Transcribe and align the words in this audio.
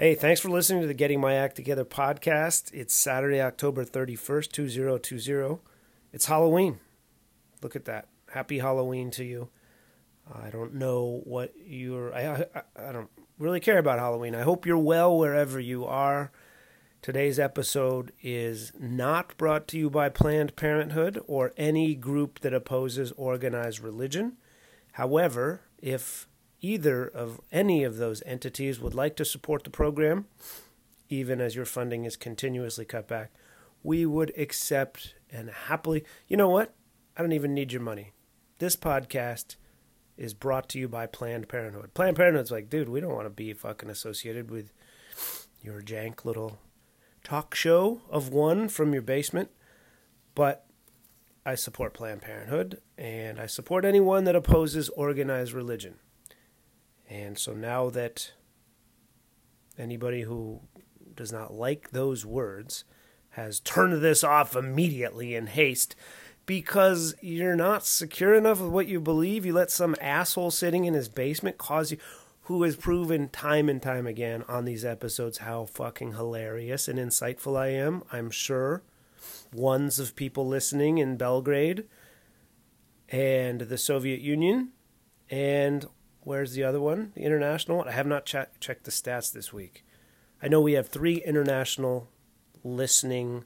Hey, 0.00 0.14
thanks 0.14 0.40
for 0.40 0.48
listening 0.48 0.80
to 0.80 0.86
the 0.86 0.94
Getting 0.94 1.20
My 1.20 1.34
Act 1.34 1.56
Together 1.56 1.84
podcast. 1.84 2.72
It's 2.72 2.94
Saturday, 2.94 3.38
October 3.38 3.84
31st, 3.84 4.50
2020. 4.50 5.58
It's 6.10 6.24
Halloween. 6.24 6.80
Look 7.62 7.76
at 7.76 7.84
that. 7.84 8.08
Happy 8.30 8.60
Halloween 8.60 9.10
to 9.10 9.24
you. 9.24 9.50
I 10.32 10.48
don't 10.48 10.72
know 10.72 11.20
what 11.24 11.52
you're. 11.62 12.14
I, 12.14 12.46
I, 12.54 12.62
I 12.88 12.92
don't 12.92 13.10
really 13.38 13.60
care 13.60 13.76
about 13.76 13.98
Halloween. 13.98 14.34
I 14.34 14.40
hope 14.40 14.64
you're 14.64 14.78
well 14.78 15.18
wherever 15.18 15.60
you 15.60 15.84
are. 15.84 16.32
Today's 17.02 17.38
episode 17.38 18.12
is 18.22 18.72
not 18.80 19.36
brought 19.36 19.68
to 19.68 19.76
you 19.76 19.90
by 19.90 20.08
Planned 20.08 20.56
Parenthood 20.56 21.20
or 21.26 21.52
any 21.58 21.94
group 21.94 22.38
that 22.38 22.54
opposes 22.54 23.12
organized 23.18 23.80
religion. 23.80 24.38
However, 24.92 25.60
if 25.76 26.26
either 26.60 27.06
of 27.06 27.40
any 27.50 27.84
of 27.84 27.96
those 27.96 28.22
entities 28.26 28.80
would 28.80 28.94
like 28.94 29.16
to 29.16 29.24
support 29.24 29.64
the 29.64 29.70
program, 29.70 30.26
even 31.08 31.40
as 31.40 31.56
your 31.56 31.64
funding 31.64 32.04
is 32.04 32.16
continuously 32.16 32.84
cut 32.84 33.08
back, 33.08 33.32
we 33.82 34.04
would 34.06 34.32
accept 34.36 35.14
and 35.30 35.50
happily. 35.50 36.04
You 36.28 36.36
know 36.36 36.48
what? 36.48 36.74
I 37.16 37.22
don't 37.22 37.32
even 37.32 37.54
need 37.54 37.72
your 37.72 37.82
money. 37.82 38.12
This 38.58 38.76
podcast 38.76 39.56
is 40.16 40.34
brought 40.34 40.68
to 40.68 40.78
you 40.78 40.88
by 40.88 41.06
Planned 41.06 41.48
Parenthood. 41.48 41.94
Planned 41.94 42.16
Parenthood's 42.16 42.50
like, 42.50 42.68
dude, 42.68 42.88
we 42.88 43.00
don't 43.00 43.14
want 43.14 43.26
to 43.26 43.30
be 43.30 43.52
fucking 43.52 43.90
associated 43.90 44.50
with 44.50 44.72
your 45.62 45.80
jank 45.80 46.24
little 46.24 46.58
talk 47.24 47.54
show 47.54 48.02
of 48.10 48.28
one 48.28 48.68
from 48.68 48.92
your 48.92 49.02
basement. 49.02 49.50
But 50.34 50.66
I 51.44 51.54
support 51.54 51.94
Planned 51.94 52.22
Parenthood 52.22 52.80
and 52.98 53.40
I 53.40 53.46
support 53.46 53.84
anyone 53.84 54.24
that 54.24 54.36
opposes 54.36 54.90
organized 54.90 55.52
religion. 55.52 55.96
And 57.10 57.36
so 57.36 57.52
now 57.52 57.90
that 57.90 58.32
anybody 59.76 60.22
who 60.22 60.60
does 61.14 61.32
not 61.32 61.52
like 61.52 61.90
those 61.90 62.24
words 62.24 62.84
has 63.30 63.60
turned 63.60 64.00
this 64.00 64.24
off 64.24 64.56
immediately 64.56 65.34
in 65.34 65.48
haste, 65.48 65.94
because 66.46 67.14
you're 67.20 67.56
not 67.56 67.84
secure 67.84 68.34
enough 68.34 68.60
with 68.60 68.70
what 68.70 68.88
you 68.88 69.00
believe. 69.00 69.44
You 69.44 69.52
let 69.52 69.70
some 69.70 69.94
asshole 70.00 70.50
sitting 70.50 70.84
in 70.84 70.94
his 70.94 71.08
basement 71.08 71.58
cause 71.58 71.90
you, 71.90 71.98
who 72.42 72.62
has 72.64 72.74
proven 72.74 73.28
time 73.28 73.68
and 73.68 73.80
time 73.80 74.06
again 74.06 74.44
on 74.48 74.64
these 74.64 74.84
episodes 74.84 75.38
how 75.38 75.66
fucking 75.66 76.14
hilarious 76.14 76.88
and 76.88 76.98
insightful 76.98 77.56
I 77.56 77.68
am. 77.68 78.02
I'm 78.10 78.30
sure 78.30 78.82
ones 79.52 80.00
of 80.00 80.16
people 80.16 80.46
listening 80.46 80.98
in 80.98 81.16
Belgrade 81.16 81.84
and 83.08 83.60
the 83.62 83.78
Soviet 83.78 84.20
Union. 84.20 84.70
And 85.28 85.86
where's 86.22 86.52
the 86.52 86.64
other 86.64 86.80
one? 86.80 87.12
The 87.14 87.22
international 87.22 87.78
one? 87.78 87.88
I 87.88 87.92
have 87.92 88.06
not 88.06 88.26
che- 88.26 88.46
checked 88.60 88.84
the 88.84 88.90
stats 88.90 89.32
this 89.32 89.52
week. 89.52 89.84
I 90.42 90.48
know 90.48 90.60
we 90.60 90.72
have 90.72 90.88
three 90.88 91.16
international 91.16 92.08
listening 92.64 93.44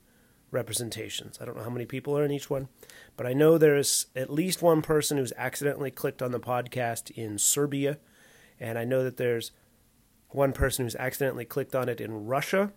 representations. 0.50 1.39
I 1.41 1.44
don't 1.44 1.56
know 1.56 1.64
how 1.64 1.70
many 1.70 1.86
people 1.86 2.16
are 2.16 2.25
in 2.25 2.31
each 2.31 2.48
one, 2.48 2.69
but 3.16 3.27
I 3.27 3.33
know 3.33 3.58
there's 3.58 4.06
at 4.14 4.33
least 4.33 4.62
one 4.62 4.83
person 4.83 5.19
who's 5.19 5.33
accidentally 5.36 5.91
clicked 5.91 6.22
on 6.22 6.31
the 6.31 6.41
podcast 6.41 7.11
in 7.11 7.39
Serbia, 7.39 7.98
and 8.61 8.78
I 8.78 8.84
know 8.84 9.03
that 9.03 9.16
there's 9.16 9.50
one 10.28 10.53
person 10.53 10.84
who's 10.84 10.97
accidentally 10.97 11.44
clicked 11.44 11.75
on 11.75 11.88
it 11.88 12.00
in 12.00 12.27
Russia. 12.27 12.72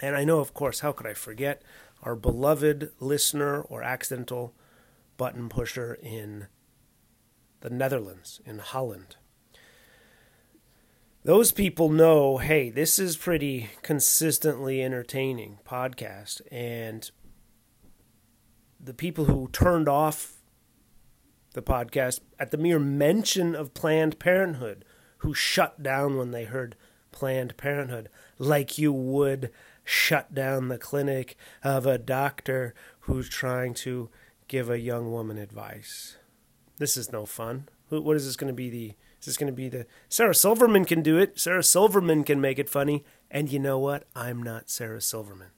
And 0.00 0.16
I 0.16 0.24
know, 0.24 0.40
of 0.40 0.54
course, 0.54 0.80
how 0.80 0.92
could 0.92 1.06
I 1.06 1.14
forget 1.14 1.62
our 2.02 2.16
beloved 2.16 2.90
listener 3.00 3.60
or 3.62 3.82
accidental 3.82 4.54
button 5.16 5.48
pusher 5.48 5.98
in 6.02 6.48
the 7.64 7.70
Netherlands, 7.70 8.40
in 8.46 8.60
Holland 8.60 9.16
those 11.24 11.52
people 11.52 11.88
know, 11.88 12.36
hey, 12.36 12.68
this 12.68 12.98
is 12.98 13.16
pretty 13.16 13.70
consistently 13.82 14.82
entertaining 14.82 15.58
podcast 15.66 16.42
and 16.50 17.10
the 18.78 18.92
people 18.92 19.24
who 19.24 19.48
turned 19.50 19.88
off 19.88 20.34
the 21.54 21.62
podcast 21.62 22.20
at 22.38 22.50
the 22.50 22.58
mere 22.58 22.78
mention 22.78 23.54
of 23.54 23.72
Planned 23.72 24.18
Parenthood, 24.18 24.84
who 25.18 25.32
shut 25.32 25.82
down 25.82 26.18
when 26.18 26.30
they 26.30 26.44
heard 26.44 26.76
Planned 27.10 27.56
Parenthood, 27.56 28.10
like 28.38 28.76
you 28.76 28.92
would 28.92 29.50
shut 29.82 30.34
down 30.34 30.68
the 30.68 30.76
clinic 30.76 31.36
of 31.62 31.86
a 31.86 31.96
doctor 31.96 32.74
who's 33.00 33.30
trying 33.30 33.72
to 33.72 34.10
give 34.46 34.68
a 34.68 34.78
young 34.78 35.10
woman 35.10 35.38
advice. 35.38 36.18
This 36.78 36.96
is 36.96 37.12
no 37.12 37.24
fun. 37.24 37.68
What 37.88 38.16
is 38.16 38.26
this 38.26 38.36
going 38.36 38.48
to 38.48 38.54
be? 38.54 38.70
The 38.70 38.94
is 39.20 39.26
this 39.26 39.36
going 39.36 39.52
to 39.52 39.56
be 39.56 39.68
the 39.68 39.86
Sarah 40.08 40.34
Silverman 40.34 40.84
can 40.84 41.02
do 41.02 41.18
it? 41.18 41.38
Sarah 41.38 41.62
Silverman 41.62 42.24
can 42.24 42.40
make 42.40 42.58
it 42.58 42.68
funny. 42.68 43.04
And 43.30 43.50
you 43.50 43.58
know 43.58 43.78
what? 43.78 44.04
I'm 44.14 44.42
not 44.42 44.68
Sarah 44.68 45.00
Silverman. 45.00 45.50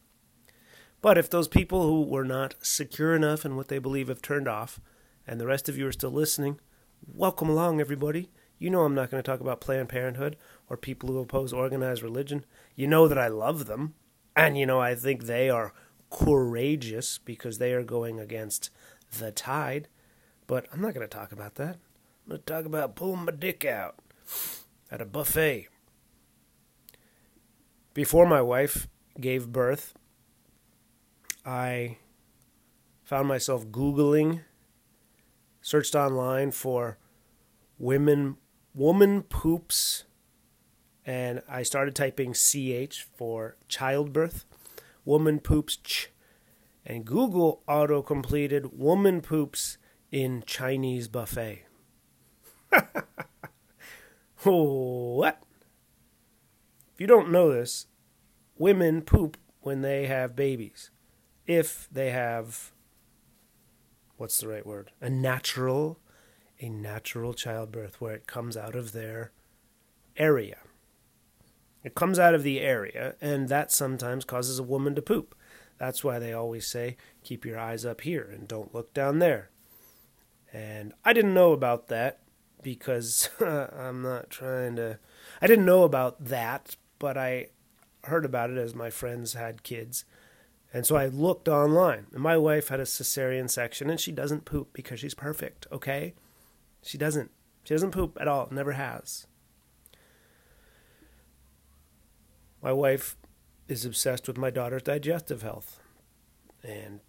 But 1.01 1.19
if 1.19 1.29
those 1.29 1.49
people 1.49 1.83
who 1.83 2.03
were 2.03 2.25
not 2.25 2.55
secure 2.61 3.15
enough 3.15 3.45
in 3.45 3.57
what 3.57 3.69
they 3.69 3.79
believe 3.79 4.09
have 4.09 4.23
turned 4.23 4.47
off, 4.47 4.81
and 5.27 5.41
the 5.41 5.47
rest 5.47 5.69
of 5.69 5.77
you 5.77 5.87
are 5.87 5.93
still 5.93 6.11
listening, 6.11 6.61
welcome 7.07 7.49
along, 7.49 7.81
everybody. 7.81 8.31
You 8.59 8.71
know 8.71 8.83
I'm 8.83 8.95
not 8.95 9.11
going 9.11 9.23
to 9.23 9.29
talk 9.29 9.41
about 9.41 9.61
Planned 9.61 9.89
Parenthood 9.89 10.37
or 10.69 10.77
people 10.77 11.09
who 11.09 11.19
oppose 11.19 11.53
organized 11.53 12.03
religion. 12.03 12.45
You 12.75 12.87
know 12.87 13.09
that 13.09 13.19
I 13.19 13.29
love 13.29 13.67
them. 13.67 13.95
And 14.35 14.57
you 14.57 14.67
know 14.67 14.81
I 14.81 14.95
think 14.95 15.25
they 15.25 15.51
are 15.51 15.73
courageous 16.11 17.19
because 17.19 17.59
they 17.59 17.73
are 17.73 17.83
going 17.83 18.21
against 18.21 18.71
the 19.19 19.33
tide. 19.33 19.89
But 20.47 20.67
I'm 20.73 20.81
not 20.81 20.95
going 20.95 21.07
to 21.07 21.17
talk 21.17 21.33
about 21.33 21.57
that. 21.57 21.77
I'm 22.25 22.31
going 22.31 22.41
to 22.41 22.53
talk 22.53 22.65
about 22.65 22.97
pulling 22.97 23.25
my 23.25 23.33
dick 23.33 23.65
out 23.65 23.97
at 24.91 25.01
a 25.01 25.05
buffet. 25.05 25.69
Before 27.95 28.27
my 28.27 28.43
wife 28.43 28.89
gave 29.21 29.49
birth, 29.49 29.95
I 31.45 31.99
found 33.03 33.29
myself 33.29 33.67
Googling, 33.69 34.43
searched 35.63 35.95
online 35.95 36.51
for 36.51 36.99
women, 37.79 38.37
woman 38.75 39.23
poops, 39.23 40.05
and 41.05 41.43
I 41.49 41.63
started 41.63 41.95
typing 41.95 42.35
CH 42.35 43.07
for 43.17 43.57
childbirth, 43.69 44.45
woman 45.05 45.39
poops 45.39 45.77
ch, 45.77 46.11
and 46.85 47.05
Google 47.05 47.63
auto 47.67 48.03
completed 48.03 48.79
woman 48.79 49.21
poops 49.21 49.79
in 50.11 50.43
Chinese 50.47 51.09
buffet. 51.09 51.65
what? 54.43 55.43
If 56.95 57.01
you 57.01 57.07
don't 57.07 57.31
know 57.31 57.53
this, 57.53 57.87
women 58.57 59.03
poop 59.03 59.37
when 59.61 59.83
they 59.83 60.07
have 60.07 60.37
babies. 60.37 60.91
If 61.47 61.89
they 61.91 62.11
have, 62.11 62.73
what's 64.17 64.39
the 64.39 64.49
right 64.49 64.67
word? 64.67 64.93
A 65.01 65.11
natural, 65.11 65.99
a 66.61 66.69
natural 66.69 67.35
childbirth 67.35 68.01
where 68.01 68.15
it 68.15 68.27
comes 68.27 68.57
out 68.57 68.75
of 68.75 68.93
their 68.93 69.33
area. 70.17 70.59
It 71.85 71.95
comes 71.95 72.19
out 72.19 72.35
of 72.35 72.43
the 72.43 72.61
area, 72.61 73.15
and 73.21 73.49
that 73.49 73.71
sometimes 73.71 74.25
causes 74.25 74.59
a 74.59 74.65
woman 74.65 74.95
to 74.97 75.03
poop. 75.03 75.37
That's 75.79 76.03
why 76.03 76.19
they 76.19 76.33
always 76.33 76.67
say, 76.67 76.97
keep 77.23 77.45
your 77.45 77.59
eyes 77.59 77.85
up 77.85 78.01
here 78.01 78.29
and 78.33 78.49
don't 78.49 78.75
look 78.75 78.93
down 78.95 79.19
there. 79.19 79.51
And 80.57 80.95
I 81.05 81.13
didn't 81.13 81.35
know 81.35 81.53
about 81.53 81.89
that 81.89 82.21
because 82.63 83.29
I'm 83.41 84.01
not 84.01 84.31
trying 84.31 84.77
to. 84.77 84.99
I 85.43 85.47
didn't 85.47 85.67
know 85.67 85.83
about 85.83 86.25
that, 86.25 86.77
but 86.99 87.19
I 87.19 87.49
heard 88.05 88.25
about 88.25 88.49
it 88.49 88.57
as 88.57 88.75
my 88.75 88.89
friends 88.89 89.35
had 89.35 89.63
kids. 89.63 90.07
And 90.73 90.87
so 90.87 90.97
I 90.97 91.09
looked 91.09 91.47
online. 91.47 92.07
And 92.15 92.23
my 92.23 92.39
wife 92.39 92.69
had 92.69 92.81
a 92.81 92.85
cesarean 92.85 93.51
section 93.51 93.91
and 93.91 94.01
she 94.01 94.13
doesn't 94.13 94.47
poop 94.47 94.71
because 94.73 94.99
she's 94.99 95.13
perfect, 95.13 95.67
okay? 95.71 96.15
She 96.83 96.97
doesn't. 96.97 97.31
She 97.65 97.75
doesn't 97.75 97.91
poop 97.91 98.17
at 98.19 98.29
all, 98.29 98.49
never 98.51 98.73
has. 98.73 99.27
My 102.63 102.73
wife 102.73 103.15
is 103.69 103.85
obsessed 103.85 104.27
with 104.27 104.39
my 104.39 104.49
daughter's 104.49 104.85
digestive 104.85 105.43
health. 105.43 105.81
And 106.63 107.01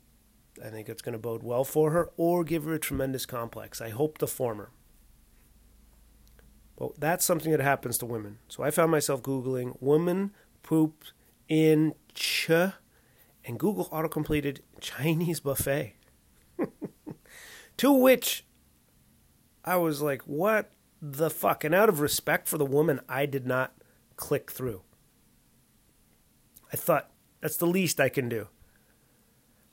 I 0.64 0.70
think 0.70 0.90
it's 0.90 1.02
going 1.02 1.14
to 1.14 1.20
bode 1.20 1.44
well 1.44 1.64
for 1.64 1.92
her 1.92 2.10
or 2.18 2.44
give 2.44 2.64
her 2.64 2.74
a 2.74 2.80
tremendous 2.80 3.26
complex. 3.26 3.82
I 3.82 3.90
hope 3.90 4.18
the 4.18 4.28
former. 4.28 4.72
Well, 6.78 6.94
that's 6.98 7.26
something 7.26 7.52
that 7.52 7.60
happens 7.60 7.98
to 8.00 8.06
women. 8.06 8.38
So 8.48 8.64
I 8.64 8.72
found 8.72 8.92
myself 8.92 9.24
Googling 9.24 9.82
woman 9.82 10.32
poop 10.62 11.06
in 11.48 11.94
ch, 12.14 12.50
and 12.50 13.58
Google 13.58 13.88
auto 13.92 14.08
completed 14.08 14.62
Chinese 14.80 15.40
buffet. 15.40 15.96
to 17.78 17.92
which 17.92 18.46
I 19.64 19.78
was 19.78 20.02
like, 20.02 20.22
what 20.24 20.72
the 21.02 21.30
fuck? 21.30 21.64
And 21.64 21.74
out 21.74 21.90
of 21.90 22.00
respect 22.00 22.48
for 22.48 22.58
the 22.58 22.66
woman, 22.66 23.00
I 23.10 23.26
did 23.26 23.48
not 23.48 23.74
click 24.16 24.52
through. 24.52 24.82
I 26.72 26.76
thought, 26.76 27.12
that's 27.42 27.58
the 27.58 27.66
least 27.66 28.00
I 28.00 28.10
can 28.10 28.30
do. 28.30 28.50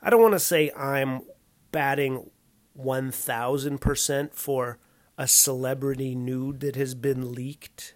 I 0.04 0.10
don't 0.10 0.20
want 0.20 0.34
to 0.34 0.40
say 0.40 0.70
I'm 0.76 1.22
batting 1.72 2.30
1000% 2.78 4.34
for 4.34 4.78
a 5.16 5.26
celebrity 5.26 6.14
nude 6.14 6.60
that 6.60 6.76
has 6.76 6.94
been 6.94 7.32
leaked 7.32 7.94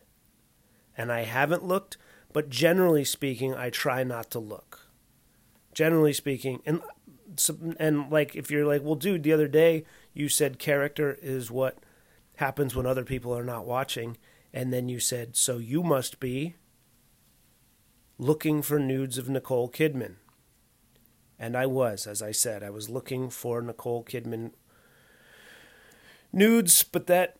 and 0.97 1.13
I 1.13 1.25
haven't 1.25 1.65
looked, 1.65 1.99
but 2.33 2.49
generally 2.49 3.05
speaking, 3.05 3.55
I 3.55 3.69
try 3.69 4.05
not 4.05 4.31
to 4.31 4.39
look. 4.39 4.89
Generally 5.75 6.15
speaking, 6.15 6.61
and 6.65 6.81
and 7.79 8.11
like 8.11 8.35
if 8.35 8.51
you're 8.51 8.67
like, 8.67 8.83
well, 8.83 8.97
dude, 8.97 9.23
the 9.23 9.33
other 9.33 9.47
day 9.47 9.85
you 10.13 10.29
said 10.29 10.59
character 10.59 11.17
is 11.23 11.51
what 11.51 11.79
happens 12.37 12.75
when 12.75 12.87
other 12.87 13.05
people 13.05 13.37
are 13.37 13.45
not 13.45 13.67
watching, 13.67 14.17
and 14.53 14.73
then 14.73 14.89
you 14.89 14.99
said, 14.99 15.37
so 15.37 15.59
you 15.59 15.83
must 15.83 16.19
be 16.19 16.57
looking 18.19 18.63
for 18.63 18.79
nudes 18.79 19.19
of 19.19 19.29
Nicole 19.29 19.69
Kidman. 19.69 20.17
And 21.38 21.56
I 21.56 21.67
was, 21.67 22.06
as 22.06 22.20
I 22.20 22.32
said, 22.32 22.62
I 22.62 22.70
was 22.70 22.88
looking 22.88 23.31
for 23.31 23.62
Nicole 23.62 24.05
Kidman 24.05 24.52
nudes, 26.32 26.82
but 26.82 27.06
that 27.06 27.37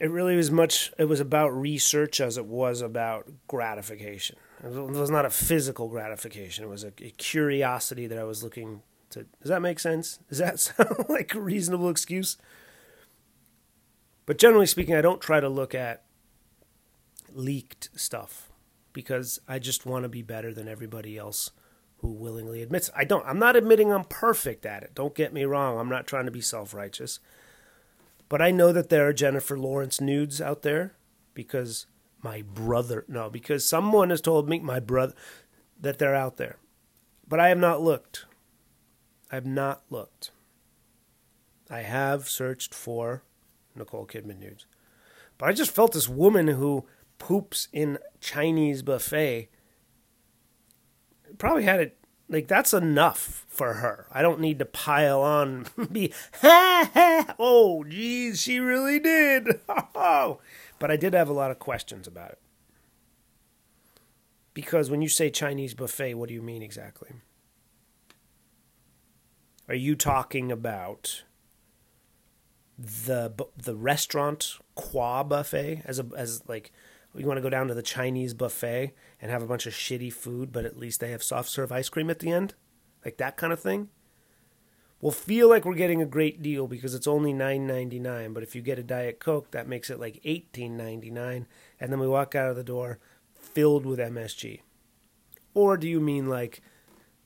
it 0.00 0.10
really 0.10 0.36
was 0.36 0.50
much 0.50 0.92
it 0.98 1.04
was 1.04 1.20
about 1.20 1.48
research 1.48 2.20
as 2.20 2.36
it 2.36 2.46
was 2.46 2.80
about 2.80 3.28
gratification. 3.46 4.36
It 4.64 4.72
was 4.72 5.10
not 5.10 5.26
a 5.26 5.30
physical 5.30 5.88
gratification. 5.88 6.64
It 6.64 6.68
was 6.68 6.84
a, 6.84 6.92
a 7.00 7.10
curiosity 7.10 8.06
that 8.06 8.18
I 8.18 8.24
was 8.24 8.42
looking 8.42 8.82
to. 9.10 9.26
Does 9.40 9.50
that 9.50 9.62
make 9.62 9.78
sense? 9.78 10.18
Does 10.28 10.38
that 10.38 10.58
sound 10.60 11.06
like 11.08 11.34
a 11.34 11.40
reasonable 11.40 11.90
excuse? 11.90 12.36
But 14.24 14.38
generally 14.38 14.66
speaking, 14.66 14.96
I 14.96 15.02
don't 15.02 15.20
try 15.20 15.40
to 15.40 15.48
look 15.48 15.74
at 15.74 16.02
leaked 17.32 17.90
stuff 17.94 18.50
because 18.92 19.38
I 19.46 19.58
just 19.58 19.86
want 19.86 20.02
to 20.04 20.08
be 20.08 20.22
better 20.22 20.52
than 20.52 20.68
everybody 20.68 21.16
else 21.16 21.50
who 21.98 22.08
willingly 22.08 22.62
admits. 22.62 22.90
I 22.94 23.04
don't. 23.04 23.26
I'm 23.26 23.38
not 23.38 23.56
admitting 23.56 23.92
I'm 23.92 24.04
perfect 24.04 24.66
at 24.66 24.82
it. 24.82 24.94
Don't 24.94 25.14
get 25.14 25.32
me 25.32 25.44
wrong. 25.44 25.78
I'm 25.78 25.88
not 25.88 26.06
trying 26.06 26.26
to 26.26 26.30
be 26.30 26.40
self-righteous. 26.40 27.20
But 28.28 28.42
I 28.42 28.50
know 28.50 28.72
that 28.72 28.88
there 28.88 29.06
are 29.06 29.12
Jennifer 29.12 29.58
Lawrence 29.58 30.00
nudes 30.00 30.40
out 30.40 30.62
there 30.62 30.94
because 31.32 31.86
my 32.22 32.42
brother, 32.42 33.04
no, 33.08 33.30
because 33.30 33.64
someone 33.64 34.10
has 34.10 34.20
told 34.20 34.48
me, 34.48 34.58
my 34.58 34.80
brother, 34.80 35.14
that 35.80 35.98
they're 35.98 36.14
out 36.14 36.36
there. 36.36 36.56
But 37.28 37.40
I 37.40 37.48
have 37.48 37.58
not 37.58 37.82
looked. 37.82 38.26
I 39.30 39.36
have 39.36 39.46
not 39.46 39.82
looked. 39.90 40.30
I 41.70 41.80
have 41.80 42.28
searched 42.28 42.74
for 42.74 43.22
Nicole 43.74 44.06
Kidman 44.06 44.38
nudes. 44.38 44.66
But 45.38 45.48
I 45.48 45.52
just 45.52 45.70
felt 45.70 45.92
this 45.92 46.08
woman 46.08 46.48
who 46.48 46.86
poops 47.18 47.68
in 47.72 47.98
Chinese 48.20 48.82
buffet 48.82 49.48
probably 51.38 51.64
had 51.64 51.80
it 51.80 51.98
like 52.28 52.48
that's 52.48 52.72
enough 52.72 53.44
for 53.48 53.74
her. 53.74 54.06
I 54.12 54.22
don't 54.22 54.40
need 54.40 54.58
to 54.58 54.64
pile 54.64 55.20
on 55.20 55.66
be 55.92 56.12
ha 56.40 56.90
ha 56.92 57.34
oh 57.38 57.84
geez, 57.84 58.40
she 58.40 58.58
really 58.58 58.98
did. 58.98 59.60
Oh. 59.68 60.40
But 60.78 60.90
I 60.90 60.96
did 60.96 61.14
have 61.14 61.30
a 61.30 61.32
lot 61.32 61.50
of 61.50 61.58
questions 61.58 62.06
about 62.06 62.32
it. 62.32 62.38
Because 64.52 64.90
when 64.90 65.00
you 65.00 65.08
say 65.08 65.30
Chinese 65.30 65.72
buffet, 65.72 66.12
what 66.12 66.28
do 66.28 66.34
you 66.34 66.42
mean 66.42 66.62
exactly? 66.62 67.12
Are 69.68 69.74
you 69.74 69.96
talking 69.96 70.52
about 70.52 71.24
the 72.78 73.32
the 73.56 73.74
restaurant 73.74 74.58
Qua 74.74 75.24
buffet 75.24 75.82
as 75.86 75.98
a 75.98 76.06
as 76.16 76.42
like 76.46 76.72
you 77.20 77.26
want 77.26 77.38
to 77.38 77.42
go 77.42 77.50
down 77.50 77.68
to 77.68 77.74
the 77.74 77.82
Chinese 77.82 78.34
buffet 78.34 78.94
and 79.20 79.30
have 79.30 79.42
a 79.42 79.46
bunch 79.46 79.66
of 79.66 79.72
shitty 79.72 80.12
food, 80.12 80.52
but 80.52 80.64
at 80.64 80.78
least 80.78 81.00
they 81.00 81.10
have 81.10 81.22
soft 81.22 81.48
serve 81.48 81.72
ice 81.72 81.88
cream 81.88 82.10
at 82.10 82.18
the 82.18 82.30
end? 82.30 82.54
Like 83.04 83.16
that 83.18 83.36
kind 83.36 83.52
of 83.52 83.60
thing? 83.60 83.88
We'll 85.00 85.12
feel 85.12 85.48
like 85.48 85.64
we're 85.64 85.74
getting 85.74 86.00
a 86.00 86.06
great 86.06 86.40
deal 86.40 86.66
because 86.66 86.94
it's 86.94 87.06
only 87.06 87.32
nine 87.32 87.66
ninety 87.66 87.98
nine, 87.98 88.32
but 88.32 88.42
if 88.42 88.54
you 88.54 88.62
get 88.62 88.78
a 88.78 88.82
Diet 88.82 89.20
Coke, 89.20 89.50
that 89.50 89.68
makes 89.68 89.90
it 89.90 90.00
like 90.00 90.20
eighteen 90.24 90.76
ninety 90.76 91.10
nine, 91.10 91.46
and 91.78 91.92
then 91.92 92.00
we 92.00 92.08
walk 92.08 92.34
out 92.34 92.50
of 92.50 92.56
the 92.56 92.64
door 92.64 92.98
filled 93.34 93.84
with 93.84 93.98
MSG. 93.98 94.60
Or 95.54 95.76
do 95.76 95.86
you 95.86 96.00
mean 96.00 96.28
like 96.28 96.62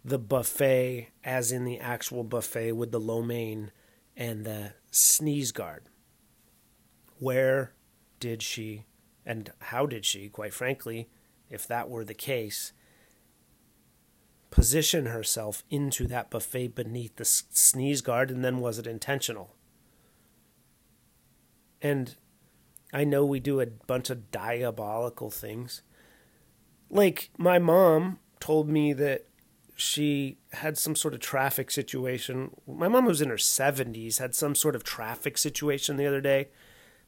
the 0.04 0.18
buffet, 0.18 1.10
as 1.24 1.52
in 1.52 1.64
the 1.64 1.78
actual 1.78 2.24
buffet 2.24 2.72
with 2.72 2.90
the 2.90 3.00
lo 3.00 3.22
mein 3.22 3.70
and 4.16 4.44
the 4.44 4.74
sneeze 4.90 5.52
guard? 5.52 5.88
Where 7.18 7.72
did 8.18 8.42
she 8.42 8.84
and 9.24 9.52
how 9.58 9.86
did 9.86 10.04
she, 10.04 10.28
quite 10.28 10.54
frankly, 10.54 11.08
if 11.48 11.66
that 11.66 11.90
were 11.90 12.04
the 12.04 12.14
case, 12.14 12.72
position 14.50 15.06
herself 15.06 15.62
into 15.70 16.06
that 16.06 16.30
buffet 16.30 16.74
beneath 16.74 17.16
the 17.16 17.24
sneeze 17.24 18.00
guard, 18.00 18.30
and 18.30 18.44
then 18.44 18.58
was 18.60 18.78
it 18.78 18.86
intentional? 18.86 19.54
And 21.82 22.16
I 22.92 23.04
know 23.04 23.24
we 23.24 23.40
do 23.40 23.60
a 23.60 23.66
bunch 23.66 24.10
of 24.10 24.30
diabolical 24.30 25.30
things. 25.30 25.82
Like, 26.90 27.30
my 27.38 27.58
mom 27.58 28.18
told 28.40 28.68
me 28.68 28.92
that 28.94 29.26
she 29.76 30.38
had 30.52 30.76
some 30.76 30.94
sort 30.94 31.14
of 31.14 31.20
traffic 31.20 31.70
situation. 31.70 32.50
My 32.66 32.88
mom 32.88 33.06
was 33.06 33.22
in 33.22 33.30
her 33.30 33.36
70s, 33.36 34.18
had 34.18 34.34
some 34.34 34.54
sort 34.54 34.74
of 34.74 34.84
traffic 34.84 35.38
situation 35.38 35.96
the 35.96 36.06
other 36.06 36.20
day 36.20 36.48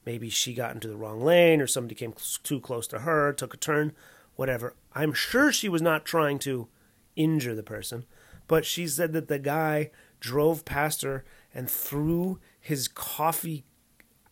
Maybe 0.05 0.29
she 0.29 0.55
got 0.55 0.75
into 0.75 0.89
the 0.89 0.97
wrong 0.97 1.23
lane 1.23 1.61
or 1.61 1.67
somebody 1.67 1.95
came 1.95 2.15
too 2.43 2.61
close 2.61 2.87
to 2.89 3.01
her, 3.01 3.33
took 3.33 3.55
a 3.55 3.57
turn, 3.57 3.93
whatever. 4.35 4.75
I'm 4.95 5.13
sure 5.13 5.53
she 5.53 5.69
was 5.69 5.83
not 5.83 6.05
trying 6.05 6.39
to 6.41 6.69
injure 7.15 7.55
the 7.55 7.63
person, 7.63 8.05
but 8.49 8.65
she 8.65 8.87
said 8.89 9.13
that 9.13 9.29
the 9.29 9.39
guy 9.39 9.91
drove 10.19 10.65
past 10.65 11.03
her 11.03 11.25
and 11.55 11.71
threw 11.71 12.39
his 12.59 12.89
coffee 12.89 13.65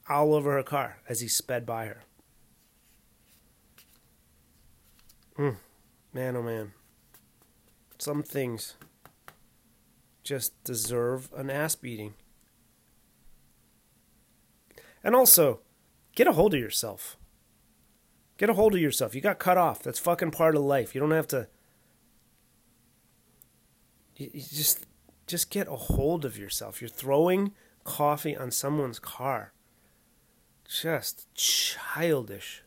all 0.09 0.35
over 0.35 0.53
her 0.53 0.63
car 0.63 0.99
as 1.09 1.21
he 1.21 1.29
sped 1.29 1.65
by 1.65 1.87
her. 1.87 2.03
Mm, 5.39 5.57
man, 6.13 6.37
oh 6.37 6.43
man. 6.43 6.73
Some 7.99 8.23
things 8.23 8.75
just 10.23 10.63
deserve 10.65 11.31
an 11.37 11.51
ass 11.51 11.75
beating. 11.75 12.15
And 15.03 15.15
also, 15.15 15.61
get 16.15 16.27
a 16.27 16.33
hold 16.33 16.55
of 16.55 16.61
yourself. 16.61 17.17
Get 18.37 18.51
a 18.51 18.55
hold 18.55 18.75
of 18.75 18.81
yourself. 18.81 19.15
You 19.15 19.21
got 19.21 19.39
cut 19.39 19.59
off. 19.59 19.83
That's 19.83 19.99
fucking 19.99 20.31
part 20.31 20.55
of 20.55 20.63
life. 20.63 20.95
You 20.95 21.01
don't 21.01 21.11
have 21.11 21.29
to. 21.29 21.49
You, 24.17 24.31
just, 24.33 24.87
just 25.27 25.51
get 25.51 25.69
a 25.69 25.77
hold 25.77 26.25
of 26.25 26.39
yourself. 26.39 26.81
You're 26.81 26.89
throwing 26.89 27.53
coffee 27.85 28.37
on 28.37 28.51
someone's 28.51 28.99
car. 28.99 29.53
Just 30.69 31.27
childish. 31.35 32.63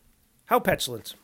How 0.45 0.59
petulant. 0.59 1.15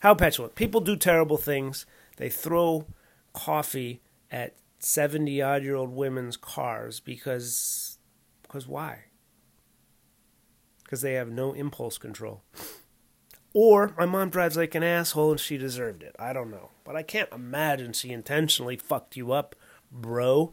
How 0.00 0.14
petulant. 0.14 0.54
People 0.54 0.80
do 0.80 0.96
terrible 0.96 1.36
things. 1.36 1.86
They 2.16 2.28
throw 2.28 2.86
coffee 3.32 4.02
at 4.30 4.54
70 4.80 5.40
odd 5.42 5.62
year 5.62 5.76
old 5.76 5.90
women's 5.90 6.36
cars 6.36 7.00
because 7.00 7.98
because 8.42 8.66
why? 8.66 9.04
Because 10.90 11.02
they 11.02 11.12
have 11.12 11.30
no 11.30 11.52
impulse 11.52 11.98
control. 11.98 12.42
Or 13.54 13.94
my 13.96 14.06
mom 14.06 14.28
drives 14.28 14.56
like 14.56 14.74
an 14.74 14.82
asshole 14.82 15.30
and 15.30 15.38
she 15.38 15.56
deserved 15.56 16.02
it. 16.02 16.16
I 16.18 16.32
don't 16.32 16.50
know. 16.50 16.70
But 16.82 16.96
I 16.96 17.04
can't 17.04 17.32
imagine 17.32 17.92
she 17.92 18.10
intentionally 18.10 18.76
fucked 18.76 19.16
you 19.16 19.30
up, 19.30 19.54
bro. 19.92 20.52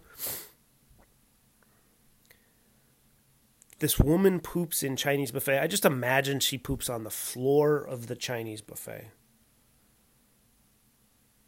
This 3.80 3.98
woman 3.98 4.40
poops 4.40 4.84
in 4.84 4.96
Chinese 4.96 5.32
buffet. 5.32 5.60
I 5.60 5.66
just 5.66 5.86
imagine 5.86 6.40
she 6.40 6.60
poops 6.60 6.88
on 6.88 7.04
the 7.04 7.10
floor 7.10 7.80
of 7.80 8.06
the 8.06 8.16
Chinese 8.16 8.62
buffet. 8.62 9.10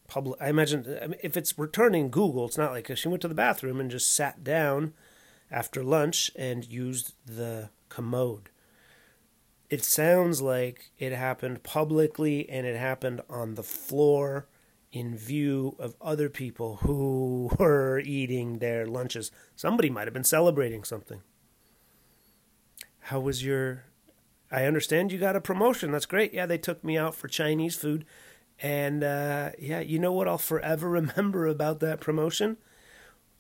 Public, 0.08 0.42
I 0.42 0.50
imagine 0.50 0.98
I 1.00 1.06
mean, 1.06 1.20
if 1.22 1.38
it's 1.38 1.60
returning 1.60 2.10
Google, 2.10 2.48
it's 2.48 2.58
not 2.58 2.72
like 2.72 2.96
she 2.98 3.08
went 3.08 3.22
to 3.22 3.28
the 3.28 3.36
bathroom 3.36 3.80
and 3.80 3.92
just 3.92 4.12
sat 4.12 4.44
down 4.44 4.94
after 5.52 5.84
lunch 5.84 6.32
and 6.36 6.68
used 6.68 7.14
the 7.24 7.70
commode 7.90 8.50
it 9.70 9.84
sounds 9.84 10.42
like 10.42 10.92
it 10.98 11.12
happened 11.12 11.64
publicly 11.64 12.50
and 12.50 12.66
it 12.66 12.76
happened 12.76 13.22
on 13.30 13.56
the 13.56 13.64
floor 13.64 14.48
in 14.92 15.16
view 15.16 15.76
of 15.78 15.96
other 16.02 16.30
people 16.30 16.78
who 16.78 17.52
were 17.60 18.00
eating 18.00 18.58
their 18.58 18.88
lunches. 18.88 19.32
Somebody 19.56 19.90
might 19.90 20.08
have 20.08 20.14
been 20.14 20.24
celebrating 20.24 20.84
something. 20.84 21.22
How 23.02 23.20
was 23.20 23.46
your. 23.46 23.86
I 24.52 24.66
understand 24.66 25.12
you 25.12 25.20
got 25.20 25.36
a 25.36 25.42
promotion. 25.42 25.92
That's 25.92 26.08
great. 26.08 26.34
Yeah, 26.34 26.48
they 26.48 26.58
took 26.58 26.84
me 26.84 26.98
out 26.98 27.14
for 27.14 27.28
Chinese 27.28 27.76
food. 27.76 28.04
And 28.62 29.04
uh, 29.04 29.52
yeah, 29.60 29.80
you 29.80 30.00
know 30.00 30.12
what 30.12 30.28
I'll 30.28 30.40
forever 30.40 30.90
remember 30.90 31.46
about 31.46 31.80
that 31.82 32.00
promotion? 32.00 32.58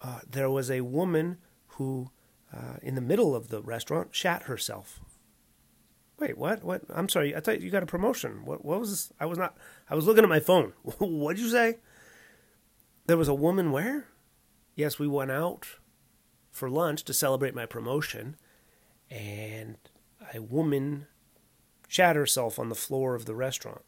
Uh, 0.01 0.19
there 0.29 0.49
was 0.49 0.69
a 0.69 0.81
woman 0.81 1.39
who, 1.73 2.11
uh, 2.55 2.77
in 2.83 2.93
the 2.93 3.01
middle 3.01 3.35
of 3.35 3.49
the 3.49 3.61
restaurant, 3.61 4.15
shat 4.15 4.43
herself 4.43 5.01
Wait, 6.19 6.37
what? 6.37 6.63
What? 6.63 6.81
I'm 6.89 7.09
sorry. 7.09 7.35
I 7.35 7.39
thought 7.39 7.61
you 7.61 7.69
got 7.69 7.83
a 7.83 7.87
promotion. 7.87 8.45
What? 8.45 8.65
What 8.65 8.79
was 8.79 8.89
this? 8.89 9.13
I 9.19 9.25
was 9.25 9.37
not. 9.37 9.55
I 9.89 9.95
was 9.95 10.05
looking 10.05 10.23
at 10.23 10.29
my 10.29 10.39
phone. 10.39 10.73
What'd 10.99 11.39
you 11.39 11.49
say? 11.49 11.77
There 13.07 13.17
was 13.17 13.27
a 13.27 13.33
woman 13.33 13.71
where? 13.71 14.05
Yes, 14.75 14.99
we 14.99 15.07
went 15.07 15.31
out 15.31 15.67
for 16.51 16.69
lunch 16.69 17.03
to 17.05 17.13
celebrate 17.13 17.55
my 17.55 17.65
promotion, 17.65 18.35
and 19.09 19.77
a 20.33 20.41
woman 20.41 21.07
shat 21.87 22.15
herself 22.15 22.59
on 22.59 22.69
the 22.69 22.75
floor 22.75 23.15
of 23.15 23.25
the 23.25 23.35
restaurant. 23.35 23.81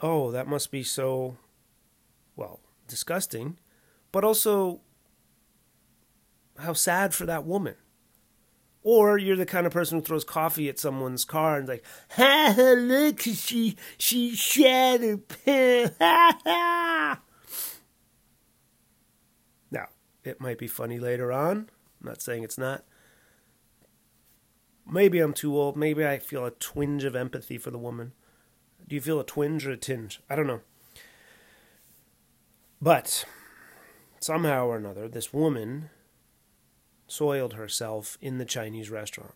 oh, 0.00 0.30
that 0.30 0.46
must 0.46 0.70
be 0.70 0.82
so, 0.82 1.36
well, 2.36 2.60
disgusting, 2.86 3.58
but 4.12 4.22
also 4.24 4.80
how 6.58 6.72
sad 6.72 7.14
for 7.14 7.26
that 7.26 7.44
woman. 7.44 7.74
Or 8.90 9.18
you're 9.18 9.36
the 9.36 9.44
kind 9.44 9.66
of 9.66 9.72
person 9.74 9.98
who 9.98 10.02
throws 10.02 10.24
coffee 10.24 10.70
at 10.70 10.78
someone's 10.78 11.26
car 11.26 11.58
and 11.58 11.68
like, 11.68 11.84
ha 12.12 12.54
ha, 12.56 12.74
look, 12.74 13.20
she 13.20 13.76
she 13.98 14.34
shat 14.34 15.02
her 15.02 15.18
pants. 15.18 15.94
Ha 16.00 16.38
ha. 16.42 17.20
Now, 19.70 19.88
it 20.24 20.40
might 20.40 20.56
be 20.56 20.68
funny 20.68 20.98
later 20.98 21.30
on. 21.30 21.68
I'm 22.00 22.08
not 22.08 22.22
saying 22.22 22.44
it's 22.44 22.56
not. 22.56 22.86
Maybe 24.90 25.20
I'm 25.20 25.34
too 25.34 25.54
old. 25.54 25.76
Maybe 25.76 26.06
I 26.06 26.18
feel 26.18 26.46
a 26.46 26.50
twinge 26.50 27.04
of 27.04 27.14
empathy 27.14 27.58
for 27.58 27.70
the 27.70 27.76
woman. 27.76 28.12
Do 28.88 28.94
you 28.94 29.02
feel 29.02 29.20
a 29.20 29.24
twinge 29.24 29.66
or 29.66 29.72
a 29.72 29.76
tinge? 29.76 30.22
I 30.30 30.34
don't 30.34 30.46
know. 30.46 30.60
But 32.80 33.26
somehow 34.18 34.64
or 34.68 34.78
another, 34.78 35.08
this 35.08 35.30
woman 35.30 35.90
soiled 37.08 37.54
herself 37.54 38.16
in 38.20 38.38
the 38.38 38.44
Chinese 38.44 38.90
restaurant. 38.90 39.34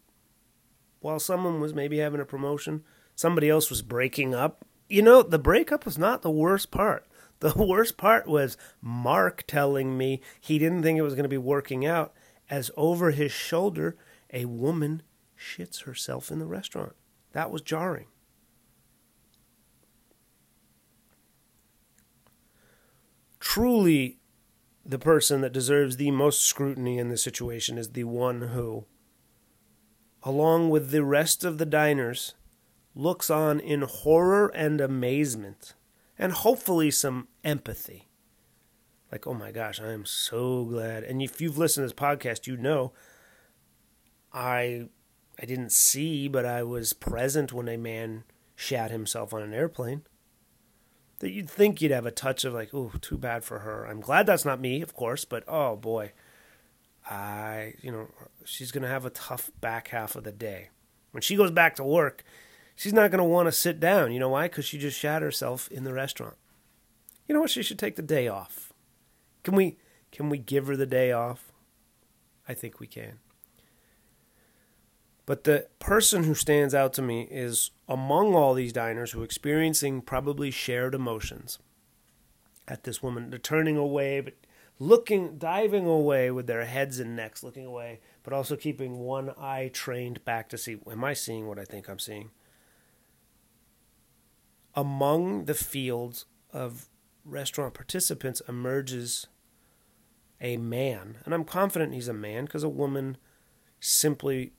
While 1.00 1.18
someone 1.18 1.60
was 1.60 1.74
maybe 1.74 1.98
having 1.98 2.20
a 2.20 2.24
promotion, 2.24 2.84
somebody 3.16 3.48
else 3.48 3.70
was 3.70 3.82
breaking 3.82 4.34
up. 4.34 4.64
You 4.88 5.02
know, 5.02 5.22
the 5.22 5.38
breakup 5.38 5.84
was 5.84 5.98
not 5.98 6.22
the 6.22 6.30
worst 6.30 6.70
part. 6.70 7.06
The 7.40 7.54
worst 7.56 7.96
part 7.96 8.28
was 8.28 8.56
Mark 8.80 9.44
telling 9.48 9.98
me 9.98 10.20
he 10.40 10.58
didn't 10.58 10.82
think 10.82 10.98
it 10.98 11.02
was 11.02 11.14
going 11.14 11.24
to 11.24 11.28
be 11.28 11.38
working 11.38 11.84
out, 11.84 12.12
as 12.48 12.70
over 12.76 13.10
his 13.10 13.32
shoulder, 13.32 13.96
a 14.32 14.44
woman 14.44 15.02
shits 15.36 15.84
herself 15.84 16.30
in 16.30 16.38
the 16.38 16.46
restaurant. 16.46 16.92
That 17.32 17.50
was 17.50 17.62
jarring. 17.62 18.06
Truly, 23.40 24.18
the 24.84 24.98
person 24.98 25.40
that 25.42 25.52
deserves 25.52 25.96
the 25.96 26.10
most 26.10 26.44
scrutiny 26.44 26.98
in 26.98 27.08
this 27.08 27.22
situation 27.22 27.78
is 27.78 27.90
the 27.90 28.04
one 28.04 28.42
who, 28.42 28.84
along 30.22 30.70
with 30.70 30.90
the 30.90 31.04
rest 31.04 31.44
of 31.44 31.58
the 31.58 31.66
diners, 31.66 32.34
looks 32.94 33.30
on 33.30 33.60
in 33.60 33.82
horror 33.82 34.48
and 34.48 34.80
amazement, 34.80 35.74
and 36.18 36.32
hopefully 36.32 36.90
some 36.90 37.28
empathy. 37.44 38.08
Like, 39.10 39.26
oh 39.26 39.34
my 39.34 39.52
gosh, 39.52 39.80
I 39.80 39.92
am 39.92 40.06
so 40.06 40.64
glad. 40.64 41.04
And 41.04 41.20
if 41.22 41.40
you've 41.40 41.58
listened 41.58 41.88
to 41.88 41.94
this 41.94 42.00
podcast, 42.00 42.46
you 42.46 42.56
know 42.56 42.92
I 44.32 44.88
I 45.40 45.44
didn't 45.44 45.72
see, 45.72 46.28
but 46.28 46.44
I 46.44 46.62
was 46.62 46.92
present 46.92 47.52
when 47.52 47.68
a 47.68 47.76
man 47.76 48.24
shat 48.54 48.90
himself 48.90 49.32
on 49.34 49.42
an 49.42 49.54
airplane 49.54 50.02
that 51.22 51.30
you'd 51.30 51.48
think 51.48 51.80
you'd 51.80 51.92
have 51.92 52.04
a 52.04 52.10
touch 52.10 52.44
of 52.44 52.52
like, 52.52 52.74
oh, 52.74 52.90
too 53.00 53.16
bad 53.16 53.44
for 53.44 53.60
her. 53.60 53.86
I'm 53.86 54.00
glad 54.00 54.26
that's 54.26 54.44
not 54.44 54.60
me, 54.60 54.82
of 54.82 54.92
course, 54.92 55.24
but 55.24 55.44
oh 55.46 55.76
boy, 55.76 56.10
I, 57.08 57.74
you 57.80 57.92
know, 57.92 58.08
she's 58.44 58.72
to 58.82 58.88
have 58.88 59.06
a 59.06 59.10
tough 59.10 59.52
back 59.60 59.88
half 59.88 60.16
of 60.16 60.24
the 60.24 60.32
day. 60.32 60.70
When 61.12 61.22
she 61.22 61.36
goes 61.36 61.52
back 61.52 61.76
to 61.76 61.84
work, 61.84 62.24
she's 62.74 62.92
not 62.92 63.12
to 63.22 63.24
want 63.24 63.46
to 63.46 63.52
sit 63.52 63.78
down. 63.78 64.10
You 64.10 64.18
know 64.18 64.30
why? 64.30 64.48
Because 64.48 64.64
she 64.64 64.78
just 64.78 64.98
shat 64.98 65.22
herself 65.22 65.68
in 65.70 65.84
the 65.84 65.92
restaurant. 65.92 66.34
You 67.28 67.36
know 67.36 67.42
what? 67.42 67.50
She 67.50 67.62
should 67.62 67.78
take 67.78 67.94
the 67.94 68.02
day 68.02 68.26
off. 68.26 68.72
Can 69.44 69.54
we, 69.54 69.78
can 70.10 70.28
we 70.28 70.38
give 70.38 70.66
her 70.66 70.76
the 70.76 70.86
day 70.86 71.12
off? 71.12 71.52
I 72.48 72.54
think 72.54 72.80
we 72.80 72.88
can. 72.88 73.20
But 75.32 75.44
the 75.44 75.66
person 75.78 76.24
who 76.24 76.34
stands 76.34 76.74
out 76.74 76.92
to 76.92 77.00
me 77.00 77.26
is 77.30 77.70
among 77.88 78.34
all 78.34 78.52
these 78.52 78.70
diners 78.70 79.12
who 79.12 79.22
are 79.22 79.24
experiencing 79.24 80.02
probably 80.02 80.50
shared 80.50 80.94
emotions 80.94 81.58
at 82.68 82.84
this 82.84 83.02
woman. 83.02 83.30
They're 83.30 83.38
turning 83.38 83.78
away, 83.78 84.20
but 84.20 84.34
looking, 84.78 85.38
diving 85.38 85.86
away 85.86 86.30
with 86.30 86.46
their 86.46 86.66
heads 86.66 87.00
and 87.00 87.16
necks 87.16 87.42
looking 87.42 87.64
away, 87.64 88.00
but 88.22 88.34
also 88.34 88.56
keeping 88.56 88.98
one 88.98 89.30
eye 89.38 89.70
trained 89.72 90.22
back 90.26 90.50
to 90.50 90.58
see, 90.58 90.76
am 90.90 91.02
I 91.02 91.14
seeing 91.14 91.48
what 91.48 91.58
I 91.58 91.64
think 91.64 91.88
I'm 91.88 91.98
seeing? 91.98 92.30
Among 94.74 95.46
the 95.46 95.54
fields 95.54 96.26
of 96.52 96.90
restaurant 97.24 97.72
participants 97.72 98.42
emerges 98.46 99.28
a 100.42 100.58
man, 100.58 101.20
and 101.24 101.32
I'm 101.32 101.44
confident 101.44 101.94
he's 101.94 102.06
a 102.06 102.12
man 102.12 102.44
because 102.44 102.64
a 102.64 102.68
woman 102.68 103.16
simply 103.80 104.52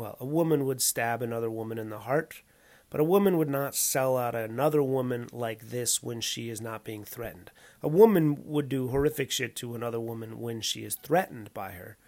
well, 0.00 0.16
a 0.18 0.24
woman 0.24 0.64
would 0.64 0.80
stab 0.80 1.20
another 1.20 1.50
woman 1.50 1.76
in 1.76 1.90
the 1.90 1.98
heart, 1.98 2.40
but 2.88 3.02
a 3.02 3.04
woman 3.04 3.36
would 3.36 3.50
not 3.50 3.74
sell 3.74 4.16
out 4.16 4.34
another 4.34 4.82
woman 4.82 5.28
like 5.30 5.68
this 5.68 6.02
when 6.02 6.22
she 6.22 6.48
is 6.48 6.58
not 6.58 6.84
being 6.84 7.04
threatened. 7.04 7.50
A 7.82 7.88
woman 7.88 8.38
would 8.46 8.70
do 8.70 8.88
horrific 8.88 9.30
shit 9.30 9.54
to 9.56 9.74
another 9.74 10.00
woman 10.00 10.40
when 10.40 10.62
she 10.62 10.84
is 10.84 10.96
threatened 11.02 11.52
by 11.52 11.72
her, 11.72 11.98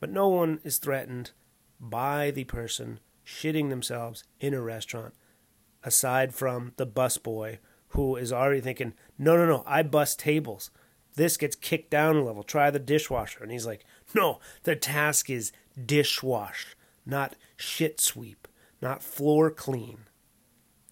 but 0.00 0.08
no 0.08 0.28
one 0.28 0.60
is 0.64 0.78
threatened 0.78 1.32
by 1.78 2.30
the 2.30 2.44
person 2.44 3.00
shitting 3.22 3.68
themselves 3.68 4.24
in 4.40 4.54
a 4.54 4.62
restaurant, 4.62 5.12
aside 5.84 6.34
from 6.34 6.72
the 6.78 6.86
busboy 6.86 7.58
who 7.88 8.16
is 8.16 8.32
already 8.32 8.62
thinking, 8.62 8.94
no, 9.18 9.36
no, 9.36 9.44
no, 9.44 9.62
I 9.66 9.82
bust 9.82 10.18
tables. 10.18 10.70
This 11.16 11.36
gets 11.36 11.54
kicked 11.54 11.90
down 11.90 12.16
a 12.16 12.24
level. 12.24 12.42
Try 12.44 12.70
the 12.70 12.78
dishwasher. 12.78 13.42
And 13.42 13.52
he's 13.52 13.66
like, 13.66 13.84
no, 14.14 14.40
the 14.62 14.74
task 14.74 15.28
is 15.28 15.52
dishwash 15.78 16.74
not 17.04 17.34
shit 17.56 18.00
sweep, 18.00 18.48
not 18.80 19.02
floor 19.02 19.50
clean. 19.50 20.06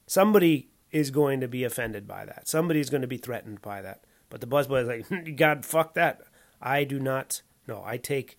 Somebody 0.07 0.71
is 0.91 1.11
going 1.11 1.41
to 1.41 1.49
be 1.49 1.65
offended 1.65 2.07
by 2.07 2.25
that. 2.25 2.49
Somebody's 2.49 2.91
going 2.91 3.03
to 3.03 3.07
be 3.07 3.17
threatened 3.17 3.63
by 3.63 3.83
that. 3.83 4.05
But 4.29 4.41
the 4.41 4.47
buzz 4.47 4.67
busboy 4.67 4.83
is 4.83 5.11
like, 5.11 5.37
God, 5.37 5.65
fuck 5.65 5.95
that. 5.95 6.23
I 6.61 6.85
do 6.85 6.99
not. 6.99 7.43
No, 7.67 7.83
I 7.85 7.97
take 7.97 8.39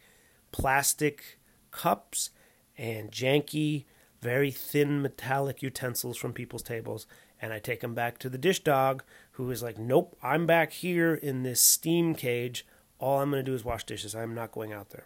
plastic 0.52 1.40
cups 1.72 2.32
and 2.78 3.12
janky, 3.12 3.86
very 4.22 4.52
thin 4.52 5.02
metallic 5.02 5.62
utensils 5.62 6.18
from 6.18 6.34
people's 6.34 6.64
tables, 6.64 7.08
and 7.42 7.54
I 7.54 7.60
take 7.60 7.82
them 7.82 7.94
back 7.94 8.18
to 8.20 8.30
the 8.30 8.38
dish 8.38 8.64
dog, 8.64 9.04
who 9.34 9.50
is 9.52 9.64
like, 9.64 9.78
Nope, 9.78 10.18
I'm 10.22 10.46
back 10.46 10.72
here 10.72 11.14
in 11.14 11.44
this 11.44 11.62
steam 11.62 12.16
cage. 12.16 12.66
All 13.00 13.20
I'm 13.20 13.32
going 13.32 13.44
to 13.44 13.52
do 13.52 13.56
is 13.56 13.66
wash 13.66 13.84
dishes. 13.84 14.16
I'm 14.16 14.36
not 14.36 14.52
going 14.52 14.74
out 14.74 14.92
there. 14.92 15.06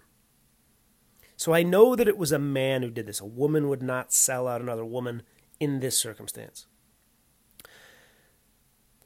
So 1.38 1.54
I 1.54 1.63
know 1.63 1.96
that 1.96 2.08
it 2.08 2.18
was 2.18 2.32
a 2.32 2.39
man 2.39 2.82
who 2.82 2.89
did 2.89 3.06
this. 3.06 3.20
A 3.20 3.25
woman 3.25 3.68
would 3.70 3.84
not 3.84 4.13
sell 4.13 4.48
out 4.48 4.62
another 4.62 4.86
woman 4.86 5.24
in 5.60 5.80
this 5.80 5.98
circumstance. 5.98 6.68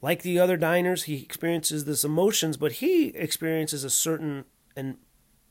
Like 0.01 0.21
the 0.21 0.39
other 0.39 0.55
diners, 0.55 1.03
he 1.03 1.21
experiences 1.21 1.85
this 1.85 2.03
emotions, 2.03 2.55
but 2.55 2.73
he 2.73 3.07
experiences 3.07 3.83
a 3.83 3.89
certain 3.89 4.45
and 4.75 4.97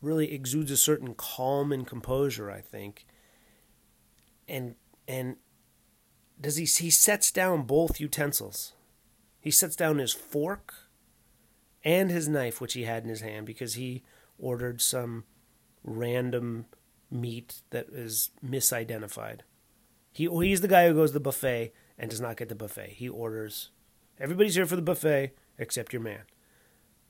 really 0.00 0.32
exudes 0.32 0.70
a 0.70 0.76
certain 0.76 1.14
calm 1.14 1.72
and 1.72 1.86
composure, 1.86 2.50
I 2.50 2.60
think. 2.60 3.04
And 4.48 4.76
and 5.06 5.36
does 6.40 6.56
he 6.56 6.64
he 6.64 6.90
sets 6.90 7.30
down 7.30 7.62
both 7.62 8.00
utensils. 8.00 8.72
He 9.40 9.50
sets 9.50 9.76
down 9.76 9.98
his 9.98 10.12
fork 10.12 10.74
and 11.84 12.10
his 12.10 12.28
knife 12.28 12.60
which 12.60 12.72
he 12.72 12.84
had 12.84 13.02
in 13.02 13.08
his 13.08 13.20
hand 13.20 13.46
because 13.46 13.74
he 13.74 14.02
ordered 14.38 14.80
some 14.80 15.24
random 15.84 16.66
meat 17.10 17.62
that 17.70 17.88
is 17.90 18.30
misidentified. 18.44 19.40
He 20.12 20.26
he's 20.26 20.60
the 20.60 20.68
guy 20.68 20.86
who 20.86 20.94
goes 20.94 21.10
to 21.10 21.14
the 21.14 21.20
buffet 21.20 21.72
and 21.98 22.10
does 22.10 22.20
not 22.20 22.36
get 22.36 22.48
the 22.48 22.54
buffet. 22.54 22.94
He 22.96 23.08
orders. 23.08 23.70
Everybody's 24.20 24.54
here 24.54 24.66
for 24.66 24.76
the 24.76 24.82
buffet 24.82 25.32
except 25.58 25.92
your 25.92 26.02
man. 26.02 26.22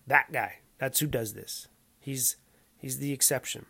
That 0.06 0.32
guy. 0.32 0.58
That's 0.78 1.00
who 1.00 1.06
does 1.06 1.34
this. 1.34 1.68
He's 1.98 2.36
he's 2.76 2.98
the 2.98 3.12
exception. 3.12 3.66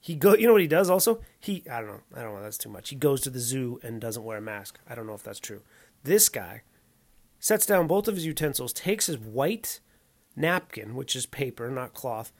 He 0.00 0.14
go. 0.14 0.34
You 0.34 0.46
know 0.46 0.52
what 0.52 0.62
he 0.62 0.68
does 0.68 0.90
also? 0.90 1.20
He 1.38 1.64
I 1.70 1.80
don't 1.80 1.88
know. 1.88 2.00
I 2.14 2.22
don't 2.22 2.34
know. 2.34 2.42
That's 2.42 2.58
too 2.58 2.68
much. 2.68 2.90
He 2.90 2.96
goes 2.96 3.20
to 3.22 3.30
the 3.30 3.38
zoo 3.38 3.78
and 3.82 4.00
doesn't 4.00 4.24
wear 4.24 4.38
a 4.38 4.42
mask. 4.42 4.78
I 4.88 4.94
don't 4.94 5.06
know 5.06 5.14
if 5.14 5.22
that's 5.22 5.40
true. 5.40 5.62
This 6.02 6.28
guy 6.28 6.62
sets 7.38 7.66
down 7.66 7.86
both 7.86 8.08
of 8.08 8.14
his 8.14 8.26
utensils, 8.26 8.72
takes 8.72 9.06
his 9.06 9.18
white 9.18 9.80
napkin, 10.36 10.94
which 10.94 11.14
is 11.14 11.26
paper, 11.26 11.70
not 11.70 11.94
cloth, 11.94 12.32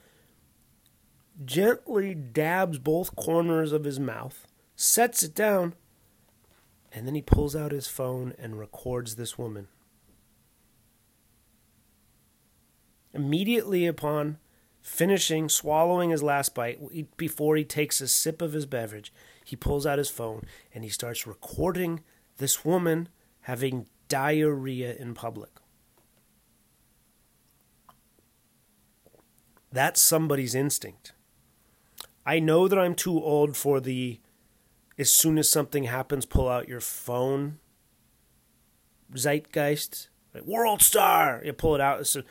gently 1.42 2.14
dabs 2.14 2.78
both 2.78 3.16
corners 3.16 3.72
of 3.72 3.84
his 3.84 3.98
mouth, 3.98 4.46
sets 4.76 5.22
it 5.22 5.34
down, 5.34 5.74
and 6.92 7.06
then 7.06 7.14
he 7.14 7.22
pulls 7.22 7.56
out 7.56 7.72
his 7.72 7.88
phone 7.88 8.34
and 8.38 8.58
records 8.58 9.16
this 9.16 9.36
woman. 9.36 9.68
Immediately 13.12 13.86
upon 13.86 14.38
finishing 14.80 15.48
swallowing 15.48 16.10
his 16.10 16.22
last 16.22 16.54
bite, 16.54 17.16
before 17.16 17.56
he 17.56 17.64
takes 17.64 18.00
a 18.00 18.08
sip 18.08 18.42
of 18.42 18.52
his 18.52 18.66
beverage, 18.66 19.12
he 19.44 19.56
pulls 19.56 19.86
out 19.86 19.98
his 19.98 20.10
phone 20.10 20.44
and 20.74 20.84
he 20.84 20.90
starts 20.90 21.26
recording 21.26 22.00
this 22.38 22.64
woman 22.64 23.08
having 23.42 23.86
diarrhea 24.08 24.94
in 24.94 25.14
public. 25.14 25.50
That's 29.72 30.00
somebody's 30.00 30.54
instinct. 30.54 31.12
I 32.26 32.40
know 32.40 32.69
that 32.69 32.78
I'm 32.78 32.95
too 32.95 33.23
old 33.23 33.57
for 33.57 33.81
the 33.81 34.21
as 34.97 35.12
soon 35.12 35.38
as 35.38 35.49
something 35.49 35.85
happens, 35.85 36.25
pull 36.25 36.49
out 36.49 36.69
your 36.69 36.81
phone 36.81 37.59
zeitgeist, 39.14 40.09
like 40.33 40.45
world 40.45 40.83
star. 40.83 41.43
You 41.45 41.52
pull 41.52 41.75
it 41.75 41.81
out, 41.81 42.07
so, 42.07 42.23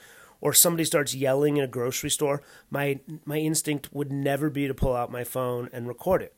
or 0.41 0.53
somebody 0.53 0.85
starts 0.85 1.13
yelling 1.13 1.57
in 1.57 1.63
a 1.63 1.67
grocery 1.67 2.09
store. 2.09 2.41
My 2.69 2.99
my 3.25 3.37
instinct 3.37 3.93
would 3.93 4.11
never 4.11 4.49
be 4.49 4.67
to 4.67 4.73
pull 4.73 4.95
out 4.95 5.11
my 5.11 5.23
phone 5.23 5.69
and 5.73 5.87
record 5.87 6.21
it. 6.21 6.35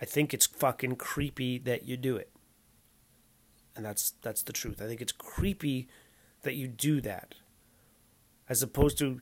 I 0.00 0.04
think 0.04 0.34
it's 0.34 0.46
fucking 0.46 0.96
creepy 0.96 1.58
that 1.58 1.84
you 1.84 1.96
do 1.96 2.16
it. 2.16 2.30
And 3.76 3.84
that's 3.84 4.14
that's 4.22 4.42
the 4.42 4.52
truth. 4.52 4.80
I 4.80 4.86
think 4.86 5.00
it's 5.00 5.12
creepy 5.12 5.88
that 6.42 6.54
you 6.54 6.68
do 6.68 7.00
that. 7.00 7.34
As 8.48 8.62
opposed 8.62 8.98
to 8.98 9.20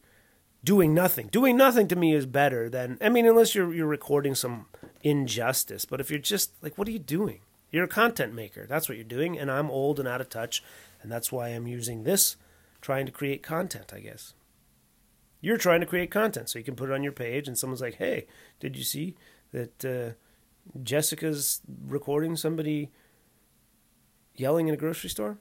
doing 0.65 0.95
nothing. 0.95 1.29
Doing 1.29 1.57
nothing 1.57 1.89
to 1.89 1.97
me 1.97 2.15
is 2.15 2.27
better 2.27 2.69
than 2.69 2.99
I 3.01 3.09
mean 3.09 3.27
unless 3.27 3.55
you're 3.55 3.73
you're 3.73 3.87
recording 3.87 4.35
some 4.35 4.67
injustice, 5.03 5.85
but 5.85 6.01
if 6.01 6.11
you're 6.11 6.21
just 6.21 6.53
like 6.63 6.79
what 6.79 6.89
are 6.89 6.93
you 6.93 6.99
doing? 6.99 7.41
You're 7.71 7.85
a 7.85 7.89
content 7.89 8.35
maker. 8.35 8.67
That's 8.69 8.89
what 8.89 8.97
you're 8.97 9.05
doing 9.05 9.39
and 9.39 9.51
I'm 9.51 9.71
old 9.71 9.99
and 9.99 10.09
out 10.09 10.21
of 10.21 10.29
touch 10.29 10.63
and 11.03 11.11
that's 11.11 11.33
why 11.33 11.49
I'm 11.49 11.67
using 11.67 12.05
this 12.05 12.37
trying 12.81 13.07
to 13.07 13.13
create 13.13 13.43
content, 13.43 13.93
I 13.95 14.01
guess. 14.01 14.35
You're 15.41 15.57
trying 15.57 15.81
to 15.81 15.87
create 15.87 16.11
content 16.11 16.49
so 16.49 16.59
you 16.59 16.65
can 16.65 16.77
put 16.77 16.91
it 16.91 16.93
on 16.93 17.03
your 17.03 17.13
page 17.13 17.49
and 17.49 17.59
someone's 17.59 17.81
like, 17.81 17.97
"Hey, 17.97 18.27
did 18.61 18.77
you 18.77 18.85
see 18.85 19.17
that 19.53 19.85
uh, 19.85 20.81
Jessica's 20.83 21.61
recording 21.87 22.37
somebody 22.37 22.91
yelling 24.37 24.69
in 24.69 24.75
a 24.75 24.77
grocery 24.77 25.11
store?" 25.11 25.39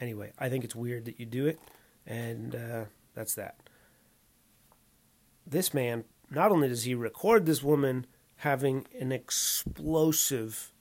Anyway, 0.00 0.32
I 0.36 0.48
think 0.48 0.64
it's 0.64 0.74
weird 0.74 1.04
that 1.04 1.20
you 1.20 1.26
do 1.26 1.46
it 1.46 1.60
and 2.04 2.56
uh, 2.56 2.84
that's 3.14 3.34
that. 3.34 3.56
This 5.46 5.74
man, 5.74 6.04
not 6.30 6.50
only 6.50 6.68
does 6.68 6.84
he 6.84 6.94
record 6.94 7.46
this 7.46 7.62
woman 7.62 8.06
having 8.36 8.86
an 8.98 9.12
explosive 9.12 10.72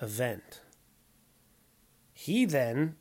event, 0.00 0.60
he 2.12 2.44
then, 2.44 2.96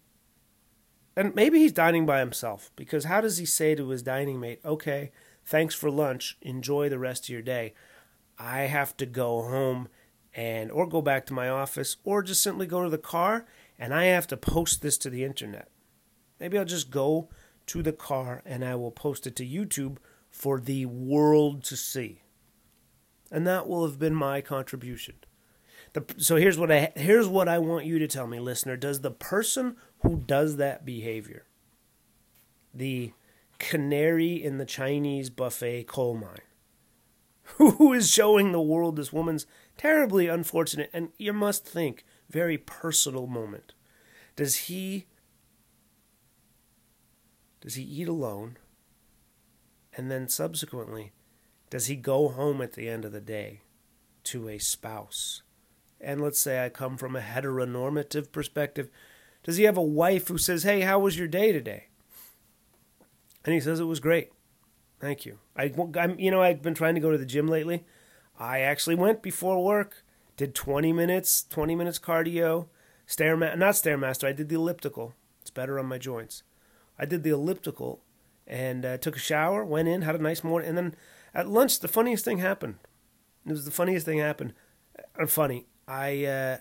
and 1.16 1.34
maybe 1.36 1.60
he's 1.60 1.72
dining 1.72 2.06
by 2.06 2.20
himself, 2.20 2.72
because 2.76 3.06
how 3.06 3.22
does 3.22 3.38
he 3.38 3.46
say 3.46 3.76
to 3.76 3.90
his 3.90 4.02
dining 4.02 4.40
mate, 4.40 4.60
okay, 4.66 5.12
thanks 5.46 5.76
for 5.76 5.90
lunch, 5.90 6.38
enjoy 6.42 6.90
the 6.90 7.00
rest 7.00 7.26
of 7.26 7.30
your 7.30 7.42
day? 7.42 7.74
I 8.38 8.62
have 8.62 8.98
to 8.98 9.06
go 9.06 9.44
home 9.44 9.88
and 10.34 10.72
or 10.72 10.88
go 10.88 11.02
back 11.02 11.26
to 11.28 11.34
my 11.34 11.48
office 11.48 11.98
or 12.04 12.24
just 12.24 12.42
simply 12.42 12.66
go 12.66 12.84
to 12.84 12.90
the 12.90 12.98
car 12.98 13.46
and 13.78 13.94
I 13.94 14.06
have 14.06 14.28
to 14.28 14.38
post 14.38 14.82
this 14.82 14.98
to 15.00 15.10
the 15.10 15.24
internet. 15.24 15.70
Maybe 16.40 16.58
I'll 16.58 16.66
just 16.66 16.90
go 16.90 17.30
to 17.68 17.82
the 17.82 17.94
car 17.94 18.42
and 18.46 18.64
I 18.64 18.76
will 18.76 18.92
post 18.92 19.28
it 19.28 19.36
to 19.38 19.46
YouTube 19.46 19.98
for 20.30 20.60
the 20.60 20.86
world 20.86 21.64
to 21.66 21.78
see. 21.78 22.22
And 23.32 23.48
that 23.48 23.68
will 23.68 23.86
have 23.86 24.00
been 24.00 24.16
my 24.16 24.42
contribution. 24.42 25.16
The, 25.94 26.04
so 26.18 26.36
here's 26.36 26.58
what 26.58 26.72
I 26.72 26.92
here's 26.96 27.28
what 27.28 27.48
I 27.48 27.60
want 27.60 27.86
you 27.86 28.00
to 28.00 28.08
tell 28.08 28.26
me, 28.26 28.40
listener. 28.40 28.76
Does 28.76 29.02
the 29.02 29.12
person 29.12 29.76
who 30.02 30.18
does 30.18 30.58
that 30.58 30.86
behavior, 30.86 31.46
the 32.74 33.14
canary 33.60 34.44
in 34.44 34.58
the 34.58 34.66
Chinese 34.66 35.30
buffet 35.30 35.86
coal 35.86 36.16
mine, 36.16 36.42
who 37.58 37.94
is 37.94 38.10
showing 38.12 38.52
the 38.52 38.62
world 38.62 38.96
this 38.96 39.14
woman's 39.14 39.46
terribly 39.78 40.28
unfortunate 40.28 40.90
and 40.94 41.10
you 41.18 41.32
must 41.32 41.66
think 41.66 42.04
very 42.30 42.58
personal 42.58 43.28
moment, 43.28 43.74
does 44.36 44.56
he 44.56 45.06
does 47.64 47.76
he 47.76 47.84
eat 47.84 48.10
alone? 48.10 48.58
And 49.96 50.12
then 50.12 50.28
subsequently, 50.28 51.14
does 51.70 51.86
he 51.86 51.96
go 51.96 52.28
home 52.28 52.62
at 52.62 52.74
the 52.74 52.90
end 52.90 53.06
of 53.06 53.14
the 53.14 53.22
day 53.22 53.62
to 54.26 54.50
a 54.50 54.58
spouse? 54.58 55.44
And 56.02 56.22
let's 56.22 56.42
say 56.42 56.64
I 56.64 56.68
come 56.68 56.98
from 56.98 57.16
a 57.16 57.22
heteronormative 57.22 58.34
perspective. 58.34 58.90
Does 59.44 59.56
he 59.56 59.64
have 59.64 59.78
a 59.78 59.82
wife 59.82 60.28
who 60.28 60.38
says, 60.38 60.64
Hey, 60.64 60.82
how 60.82 61.00
was 61.00 61.18
your 61.18 61.30
day 61.30 61.54
today? 61.54 61.88
And 63.46 63.54
he 63.54 63.62
says 63.62 63.80
it 63.80 63.86
was 63.86 64.02
great. 64.02 64.32
Thank 65.00 65.26
you. 65.26 65.40
I, 65.56 65.74
I'm, 65.98 66.20
you 66.20 66.32
know, 66.32 66.42
I've 66.42 66.62
been 66.62 66.74
trying 66.74 66.96
to 66.96 67.02
go 67.02 67.12
to 67.12 67.18
the 67.18 67.26
gym 67.26 67.48
lately. 67.48 67.86
I 68.38 68.60
actually 68.60 68.96
went 68.96 69.22
before 69.22 69.64
work, 69.64 70.04
did 70.36 70.54
20 70.54 70.92
minutes, 70.92 71.44
20 71.50 71.76
minutes 71.76 72.00
cardio, 72.00 72.68
stairmaster, 73.08 73.58
not 73.58 73.76
stairmaster. 73.76 74.28
I 74.28 74.34
did 74.34 74.50
the 74.50 74.56
elliptical. 74.56 75.14
It's 75.42 75.50
better 75.50 75.80
on 75.80 75.86
my 75.86 75.98
joints. 75.98 76.44
I 77.04 77.06
did 77.06 77.24
the 77.24 77.32
elliptical 77.32 78.02
and 78.48 78.86
uh, 78.86 78.98
took 78.98 79.18
a 79.18 79.20
shower, 79.20 79.66
went 79.66 79.90
in, 79.90 80.04
had 80.04 80.16
a 80.16 80.24
nice 80.24 80.42
morning, 80.42 80.70
and 80.70 80.78
then 80.78 80.96
at 81.34 81.50
lunch, 81.50 81.82
the 81.82 81.90
funniest 81.90 82.24
thing 82.24 82.38
happened. 82.38 82.76
It 83.46 83.52
was 83.52 83.66
the 83.66 83.72
funniest 83.72 84.06
thing 84.06 84.20
happened. 84.20 84.54
Uh, 85.20 85.26
funny, 85.28 85.66
I 85.86 86.24
uh, 86.24 86.58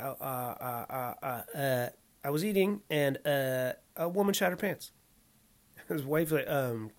uh, 0.00 0.14
uh, 0.20 1.14
uh, 1.22 1.42
uh, 1.56 1.88
I 2.24 2.30
was 2.30 2.44
eating, 2.44 2.80
and 2.90 3.24
uh, 3.24 3.74
a 3.96 4.08
woman 4.08 4.34
shat 4.34 4.50
her 4.50 4.56
pants. 4.56 4.90
His 5.88 6.02
wife 6.02 6.32
like, 6.32 6.48
um, 6.48 6.90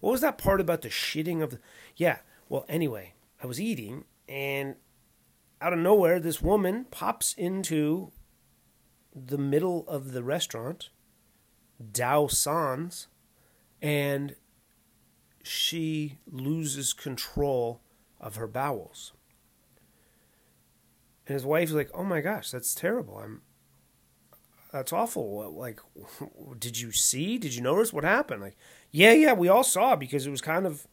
what 0.00 0.10
was 0.10 0.22
that 0.22 0.38
part 0.38 0.60
about 0.60 0.82
the 0.82 0.88
shitting 0.88 1.40
of 1.40 1.50
the? 1.50 1.60
Yeah, 1.94 2.18
well, 2.48 2.64
anyway, 2.68 3.14
I 3.40 3.46
was 3.46 3.60
eating, 3.60 4.06
and 4.28 4.74
out 5.60 5.72
of 5.72 5.78
nowhere, 5.78 6.18
this 6.18 6.42
woman 6.42 6.86
pops 6.90 7.32
into 7.34 8.10
the 9.14 9.38
middle 9.38 9.84
of 9.88 10.12
the 10.12 10.22
restaurant, 10.22 10.90
Dao 11.82 12.30
Sans, 12.30 13.08
and 13.82 14.36
she 15.42 16.18
loses 16.30 16.92
control 16.92 17.80
of 18.20 18.36
her 18.36 18.46
bowels. 18.46 19.12
And 21.26 21.34
his 21.34 21.44
wife's 21.44 21.72
like, 21.72 21.90
"Oh 21.94 22.04
my 22.04 22.20
gosh, 22.20 22.50
that's 22.50 22.74
terrible. 22.74 23.18
I'm 23.18 23.42
that's 24.72 24.92
awful. 24.92 25.52
Like 25.52 25.80
did 26.58 26.78
you 26.78 26.92
see? 26.92 27.38
Did 27.38 27.54
you 27.54 27.62
notice 27.62 27.92
what 27.92 28.04
happened?" 28.04 28.42
Like, 28.42 28.56
"Yeah, 28.90 29.12
yeah, 29.12 29.32
we 29.32 29.48
all 29.48 29.64
saw 29.64 29.96
because 29.96 30.26
it 30.26 30.30
was 30.30 30.40
kind 30.40 30.66
of, 30.66 30.86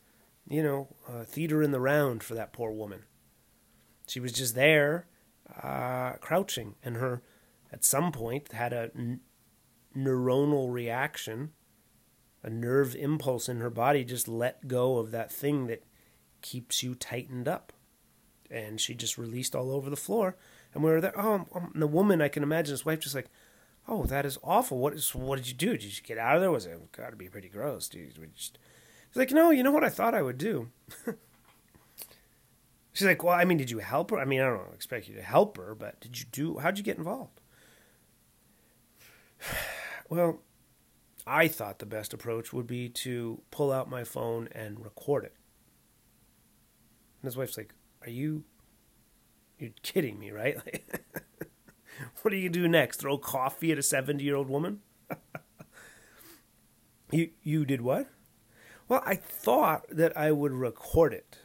you 0.48 0.64
know, 0.64 0.96
uh, 1.08 1.24
theater 1.24 1.62
in 1.62 1.72
the 1.72 1.80
round 1.80 2.24
for 2.24 2.36
that 2.36 2.54
poor 2.54 2.72
woman. 2.72 3.04
She 4.08 4.20
was 4.20 4.32
just 4.32 4.56
there 4.56 5.08
uh, 5.62 6.14
crouching 6.14 6.76
and 6.84 6.98
her 6.98 7.22
at 7.72 7.84
some 7.84 8.12
point 8.12 8.52
had 8.52 8.74
a 8.74 8.92
n- 8.96 9.22
neuronal 9.96 10.72
reaction, 10.72 11.52
a 12.44 12.50
nerve 12.50 12.96
impulse 12.96 13.50
in 13.50 13.58
her 13.58 13.70
body 13.70 14.04
just 14.04 14.28
let 14.28 14.68
go 14.68 14.98
of 14.98 15.12
that 15.12 15.32
thing 15.32 15.68
that 15.68 15.84
keeps 16.42 16.84
you 16.84 16.96
tightened 16.96 17.48
up. 17.48 17.74
And 18.50 18.80
she 18.80 18.94
just 18.94 19.18
released 19.18 19.56
all 19.56 19.72
over 19.72 19.90
the 19.90 19.98
floor. 19.98 20.38
And 20.74 20.84
we 20.84 20.90
were 20.90 21.02
there. 21.02 21.20
Oh, 21.20 21.46
um, 21.54 21.72
the 21.76 21.88
woman, 21.88 22.22
I 22.22 22.30
can 22.30 22.44
imagine 22.44 22.72
his 22.72 22.86
wife 22.86 23.02
just 23.02 23.16
like, 23.16 23.30
oh, 23.88 24.06
that 24.06 24.26
is 24.26 24.38
awful. 24.44 24.78
What 24.78 24.94
is? 24.94 25.14
What 25.14 25.38
did 25.38 25.48
you 25.48 25.54
do? 25.54 25.72
Did 25.72 25.84
you 25.98 26.04
get 26.04 26.18
out 26.18 26.36
of 26.36 26.42
there? 26.42 26.52
Was 26.52 26.66
it 26.66 26.92
got 26.94 27.10
to 27.10 27.16
be 27.18 27.28
pretty 27.30 27.50
gross, 27.50 27.90
dude? 27.90 28.18
Just... 28.36 28.58
He's 29.10 29.18
like, 29.18 29.32
no, 29.32 29.50
you 29.52 29.64
know 29.64 29.72
what 29.72 29.84
I 29.84 29.90
thought 29.90 30.14
I 30.14 30.22
would 30.22 30.38
do. 30.38 30.70
She's 32.94 33.08
like, 33.08 33.24
well, 33.24 33.34
I 33.34 33.46
mean, 33.46 33.58
did 33.58 33.70
you 33.70 33.80
help 33.80 34.12
her? 34.12 34.20
I 34.20 34.26
mean, 34.26 34.42
I 34.42 34.46
don't 34.46 34.74
expect 34.74 35.08
you 35.08 35.16
to 35.16 35.22
help 35.22 35.58
her, 35.58 35.76
but 35.76 36.00
did 36.00 36.20
you 36.20 36.26
do? 36.32 36.58
How'd 36.58 36.78
you 36.78 36.84
get 36.84 36.98
involved? 36.98 37.42
Well, 40.10 40.40
I 41.26 41.50
thought 41.50 41.80
the 41.80 41.86
best 41.86 42.14
approach 42.14 42.54
would 42.54 42.66
be 42.66 42.88
to 42.88 43.42
pull 43.52 43.74
out 43.74 43.90
my 43.90 44.06
phone 44.06 44.48
and 44.54 44.82
record 44.82 45.26
it. 45.26 45.36
And 47.22 47.28
his 47.28 47.36
wife's 47.36 47.58
like, 47.58 47.74
Are 48.04 48.10
you. 48.10 48.46
You're 49.60 49.72
kidding 49.84 50.20
me, 50.20 50.32
right? 50.32 50.58
Like, 50.66 51.04
what 52.22 52.32
do 52.32 52.38
you 52.38 52.48
do 52.48 52.68
next? 52.68 52.98
Throw 52.98 53.18
coffee 53.18 53.72
at 53.72 53.78
a 53.78 53.84
70 53.84 54.24
year 54.24 54.36
old 54.36 54.50
woman? 54.50 54.82
you, 57.12 57.32
you 57.42 57.66
did 57.66 57.82
what? 57.82 58.08
Well, 58.88 59.02
I 59.06 59.16
thought 59.16 59.86
that 59.90 60.16
I 60.16 60.32
would 60.32 60.54
record 60.54 61.14
it 61.14 61.40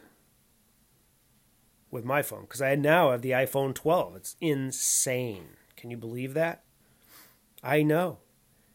with 1.91 2.05
my 2.05 2.23
phone 2.23 2.43
because 2.43 2.63
I 2.63 2.75
now 2.75 3.11
have 3.11 3.23
the 3.23 3.31
iPhone 3.31 3.75
12. 3.75 4.17
It's 4.17 4.37
insane. 4.41 5.57
Can 5.77 5.91
you 5.91 5.97
believe 5.97 6.35
that? 6.35 6.63
I 7.63 7.83
know. 7.83 8.19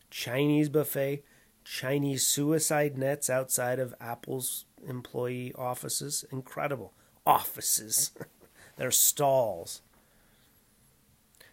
Chinese 0.09 0.69
buffet, 0.69 1.23
Chinese 1.63 2.25
suicide 2.25 2.97
nets 2.97 3.29
outside 3.29 3.79
of 3.79 3.93
Apple's 3.99 4.65
employee 4.87 5.53
offices. 5.57 6.23
Incredible. 6.31 6.93
Offices. 7.25 8.11
They're 8.77 8.91
stalls. 8.91 9.81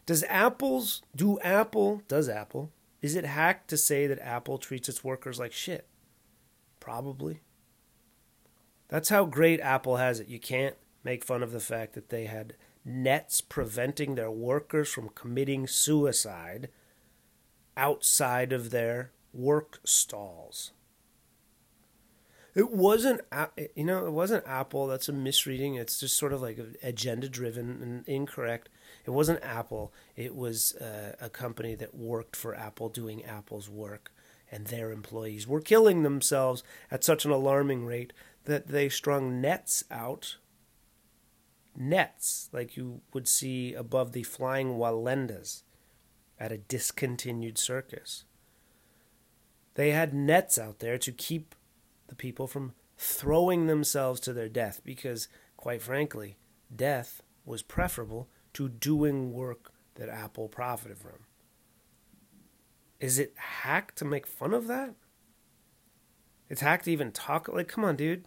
Does 0.06 0.22
Apple's 0.24 1.02
do 1.16 1.40
Apple 1.40 2.02
does 2.08 2.28
Apple 2.28 2.70
is 3.00 3.14
it 3.16 3.24
hacked 3.24 3.68
to 3.68 3.76
say 3.76 4.06
that 4.06 4.18
Apple 4.20 4.58
treats 4.58 4.88
its 4.88 5.02
workers 5.02 5.38
like 5.38 5.52
shit? 5.52 5.86
Probably. 6.78 7.40
That's 8.88 9.08
how 9.08 9.24
great 9.24 9.60
Apple 9.60 9.96
has 9.96 10.20
it. 10.20 10.28
You 10.28 10.38
can't 10.38 10.76
make 11.02 11.24
fun 11.24 11.42
of 11.42 11.52
the 11.52 11.60
fact 11.60 11.94
that 11.94 12.10
they 12.10 12.26
had 12.26 12.54
nets 12.84 13.40
preventing 13.40 14.14
their 14.14 14.30
workers 14.30 14.90
from 14.90 15.08
committing 15.10 15.66
suicide 15.66 16.68
outside 17.76 18.52
of 18.52 18.70
their 18.70 19.10
work 19.32 19.80
stalls. 19.84 20.72
It 22.54 22.70
wasn't, 22.70 23.20
you 23.74 23.84
know, 23.84 24.06
it 24.06 24.12
wasn't 24.12 24.46
Apple. 24.46 24.86
That's 24.86 25.08
a 25.08 25.12
misreading. 25.12 25.74
It's 25.74 25.98
just 25.98 26.16
sort 26.16 26.32
of 26.32 26.40
like 26.40 26.58
agenda 26.84 27.28
driven 27.28 27.82
and 27.82 28.08
incorrect. 28.08 28.68
It 29.04 29.10
wasn't 29.10 29.42
Apple. 29.42 29.92
It 30.14 30.36
was 30.36 30.76
uh, 30.76 31.16
a 31.20 31.28
company 31.28 31.74
that 31.74 31.96
worked 31.96 32.36
for 32.36 32.54
Apple 32.54 32.88
doing 32.88 33.24
Apple's 33.24 33.68
work, 33.68 34.12
and 34.52 34.68
their 34.68 34.92
employees 34.92 35.48
were 35.48 35.60
killing 35.60 36.04
themselves 36.04 36.62
at 36.92 37.02
such 37.02 37.24
an 37.24 37.32
alarming 37.32 37.84
rate 37.84 38.12
that 38.44 38.68
they 38.68 38.88
strung 38.88 39.40
nets 39.40 39.82
out. 39.90 40.36
Nets, 41.76 42.50
like 42.52 42.76
you 42.76 43.00
would 43.12 43.26
see 43.26 43.74
above 43.74 44.12
the 44.12 44.22
flying 44.22 44.78
Wallendas 44.78 45.62
at 46.38 46.52
a 46.52 46.58
discontinued 46.58 47.58
circus. 47.58 48.24
They 49.74 49.90
had 49.90 50.14
nets 50.14 50.58
out 50.58 50.78
there 50.78 50.98
to 50.98 51.12
keep 51.12 51.54
the 52.08 52.14
people 52.14 52.46
from 52.46 52.74
throwing 52.96 53.66
themselves 53.66 54.20
to 54.20 54.32
their 54.32 54.48
death 54.48 54.80
because, 54.84 55.28
quite 55.56 55.82
frankly, 55.82 56.36
death 56.74 57.22
was 57.44 57.62
preferable 57.62 58.28
to 58.54 58.68
doing 58.68 59.32
work 59.32 59.72
that 59.96 60.08
Apple 60.08 60.48
profited 60.48 60.98
from. 60.98 61.26
Is 63.00 63.18
it 63.18 63.34
hack 63.36 63.94
to 63.96 64.04
make 64.04 64.26
fun 64.26 64.54
of 64.54 64.66
that? 64.68 64.94
It's 66.48 66.60
hack 66.60 66.82
to 66.84 66.92
even 66.92 67.12
talk 67.12 67.48
like 67.48 67.68
come 67.68 67.84
on 67.84 67.96
dude. 67.96 68.26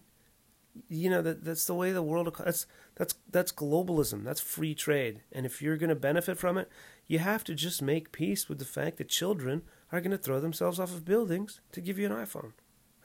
You 0.90 1.10
know 1.10 1.22
that 1.22 1.44
that's 1.44 1.66
the 1.66 1.74
way 1.74 1.92
the 1.92 2.04
world 2.04 2.32
that's 2.38 2.68
that's 2.96 3.16
that's 3.32 3.52
globalism. 3.52 4.24
That's 4.24 4.42
free 4.42 4.76
trade. 4.76 5.22
And 5.32 5.46
if 5.46 5.62
you're 5.62 5.78
going 5.78 5.90
to 5.90 5.96
benefit 5.96 6.38
from 6.38 6.58
it, 6.58 6.70
you 7.08 7.20
have 7.20 7.44
to 7.46 7.56
just 7.56 7.82
make 7.82 8.12
peace 8.12 8.50
with 8.50 8.60
the 8.60 8.66
fact 8.66 8.98
that 8.98 9.10
children 9.10 9.64
are 9.92 10.02
going 10.02 10.12
to 10.12 10.18
throw 10.18 10.40
themselves 10.40 10.80
off 10.80 10.92
of 10.92 11.06
buildings 11.06 11.62
to 11.72 11.82
give 11.82 11.98
you 11.98 12.06
an 12.06 12.12
iPhone. 12.12 12.52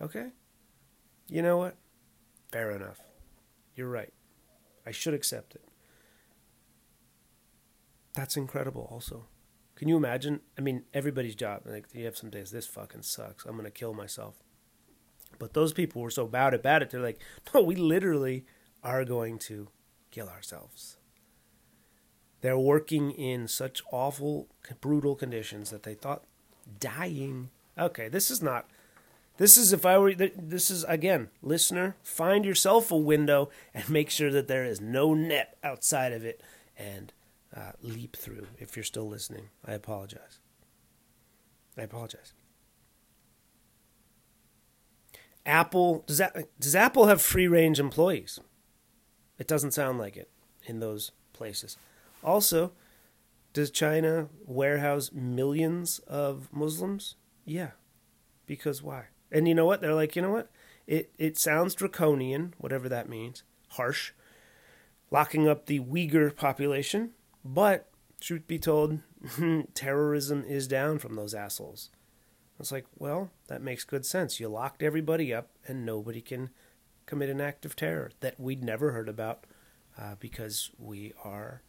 Okay? 0.00 0.30
You 1.28 1.42
know 1.42 1.56
what? 1.56 1.76
Fair 2.50 2.72
enough. 2.72 3.00
You're 3.76 3.88
right. 3.88 4.12
I 4.84 4.90
should 4.90 5.14
accept 5.14 5.54
it. 5.54 5.64
That's 8.14 8.36
incredible, 8.36 8.88
also. 8.90 9.26
Can 9.76 9.88
you 9.88 9.96
imagine? 9.96 10.40
I 10.58 10.60
mean, 10.60 10.84
everybody's 10.92 11.34
job. 11.34 11.62
Like, 11.64 11.86
you 11.94 12.04
have 12.04 12.16
some 12.16 12.30
days, 12.30 12.50
this 12.50 12.66
fucking 12.66 13.02
sucks. 13.02 13.44
I'm 13.46 13.52
going 13.52 13.64
to 13.64 13.70
kill 13.70 13.94
myself. 13.94 14.34
But 15.38 15.54
those 15.54 15.72
people 15.72 16.02
were 16.02 16.10
so 16.10 16.26
bad 16.26 16.52
about 16.52 16.82
it, 16.82 16.90
they're 16.90 17.00
like, 17.00 17.20
no, 17.54 17.62
we 17.62 17.76
literally 17.76 18.44
are 18.82 19.04
going 19.04 19.38
to 19.38 19.68
kill 20.10 20.28
ourselves. 20.28 20.98
They're 22.42 22.59
working 22.59 23.11
in 23.11 23.48
such 23.48 23.83
awful, 23.90 24.48
brutal 24.81 25.14
conditions 25.14 25.70
that 25.70 25.85
they 25.85 25.94
thought 25.94 26.24
dying. 26.78 27.48
Okay, 27.78 28.09
this 28.09 28.31
is 28.31 28.42
not 28.42 28.68
this 29.38 29.57
is 29.57 29.72
if 29.72 29.87
I 29.87 29.98
were 29.98 30.14
this 30.14 30.70
is 30.70 30.85
again, 30.85 31.31
listener, 31.42 31.96
find 32.02 32.44
yourself 32.44 32.90
a 32.90 32.96
window 32.96 33.48
and 33.72 33.88
make 33.88 34.11
sure 34.11 34.31
that 34.31 34.46
there 34.46 34.64
is 34.64 34.81
no 34.81 35.14
net 35.14 35.57
outside 35.64 36.12
of 36.12 36.24
it 36.24 36.42
and 36.76 37.12
uh, 37.57 37.72
leap 37.83 38.16
through 38.16 38.46
if 38.59 38.76
you're 38.76 38.85
still 38.85 39.09
listening. 39.09 39.48
I 39.66 39.72
apologize. 39.72 40.38
I 41.76 41.83
apologize. 41.83 42.35
Apple 45.44 46.05
does 46.07 46.18
that 46.18 46.48
does 46.61 46.76
Apple 46.76 47.07
have 47.07 47.22
free 47.22 47.48
range 47.48 47.81
employees? 47.81 48.38
It 49.38 49.48
doesn't 49.48 49.72
sound 49.72 49.98
like 49.98 50.16
it 50.16 50.31
in 50.66 50.78
those 50.78 51.11
places. 51.33 51.76
Also, 52.22 52.72
does 53.52 53.70
China 53.70 54.28
warehouse 54.46 55.11
millions 55.12 55.98
of 56.00 56.48
Muslims? 56.52 57.16
Yeah. 57.44 57.70
Because 58.46 58.82
why? 58.82 59.06
And 59.30 59.48
you 59.48 59.54
know 59.54 59.66
what? 59.66 59.80
They're 59.80 59.94
like, 59.94 60.16
you 60.16 60.22
know 60.22 60.30
what? 60.30 60.50
It 60.87 61.12
it 61.18 61.38
sounds 61.38 61.74
draconian, 61.74 62.54
whatever 62.58 62.88
that 62.88 63.08
means, 63.08 63.44
harsh, 63.70 64.12
locking 65.11 65.48
up 65.48 65.66
the 65.66 65.80
Uyghur 65.80 66.35
population, 66.35 67.11
but 67.44 67.88
truth 68.20 68.46
be 68.46 68.58
told, 68.58 68.98
terrorism 69.74 70.44
is 70.44 70.66
down 70.66 70.98
from 70.98 71.14
those 71.14 71.35
assholes. 71.35 71.90
It's 72.58 72.72
like, 72.72 72.87
well, 72.98 73.30
that 73.48 73.62
makes 73.62 73.85
good 73.85 74.06
sense. 74.06 74.38
You 74.38 74.48
locked 74.48 74.82
everybody 74.82 75.32
up, 75.35 75.50
and 75.66 75.85
nobody 75.85 76.20
can 76.20 76.50
commit 77.06 77.28
an 77.28 77.40
act 77.40 77.64
of 77.64 77.74
terror 77.74 78.11
that 78.20 78.38
we'd 78.38 78.62
never 78.62 78.92
heard 78.92 79.08
about 79.08 79.44
uh, 79.98 80.14
because 80.20 80.70
we 80.78 81.12
are 81.24 81.62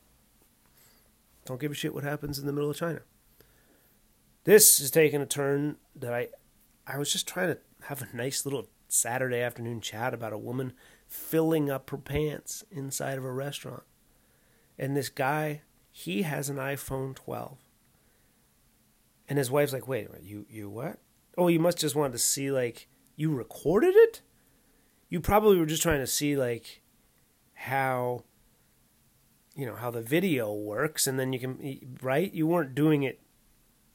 don't 1.46 1.60
give 1.60 1.72
a 1.72 1.76
shit 1.76 1.94
what 1.94 2.04
happens 2.04 2.40
in 2.40 2.46
the 2.46 2.54
middle 2.54 2.70
of 2.70 2.78
China. 2.78 3.02
This 4.44 4.80
is 4.80 4.92
taking 4.92 5.22
a 5.22 5.26
turn 5.26 5.78
that 5.96 6.14
I 6.14 6.30
I 6.86 6.98
was 6.98 7.12
just 7.12 7.28
trying 7.28 7.50
to 7.50 7.58
have 7.88 8.02
a 8.02 8.16
nice 8.16 8.46
little 8.46 8.68
Saturday 8.88 9.40
afternoon 9.40 9.82
chat 9.82 10.14
about 10.14 10.34
a 10.34 10.38
woman 10.38 10.74
filling 11.08 11.70
up 11.70 11.90
her 11.90 11.98
pants 11.98 12.64
inside 12.72 13.18
of 13.18 13.26
a 13.26 13.32
restaurant. 13.32 13.84
And 14.78 14.96
this 14.96 15.10
guy, 15.10 15.62
he 15.92 16.24
has 16.24 16.50
an 16.50 16.58
iPhone 16.58 17.16
12. 17.16 17.58
And 19.30 19.38
his 19.38 19.50
wife's 19.50 19.74
like, 19.74 19.88
"Wait, 19.88 20.10
you 20.22 20.46
you 20.50 20.70
what? 20.70 21.00
Oh, 21.38 21.48
you 21.48 21.60
must 21.60 21.80
just 21.80 21.96
want 21.96 22.14
to 22.14 22.20
see 22.20 22.52
like 22.52 22.88
you 23.16 23.34
recorded 23.34 23.96
it? 23.96 24.22
You 25.10 25.22
probably 25.22 25.58
were 25.58 25.66
just 25.66 25.84
trying 25.84 26.00
to 26.00 26.08
see 26.08 26.36
like 26.36 26.82
how 27.54 28.26
you 29.56 29.66
know 29.66 29.76
how 29.76 29.92
the 29.92 30.02
video 30.02 30.52
works 30.52 31.06
and 31.08 31.20
then 31.20 31.32
you 31.32 31.40
can 31.40 31.98
right 32.02 32.34
you 32.34 32.48
weren't 32.48 32.74
doing 32.74 33.04
it 33.04 33.24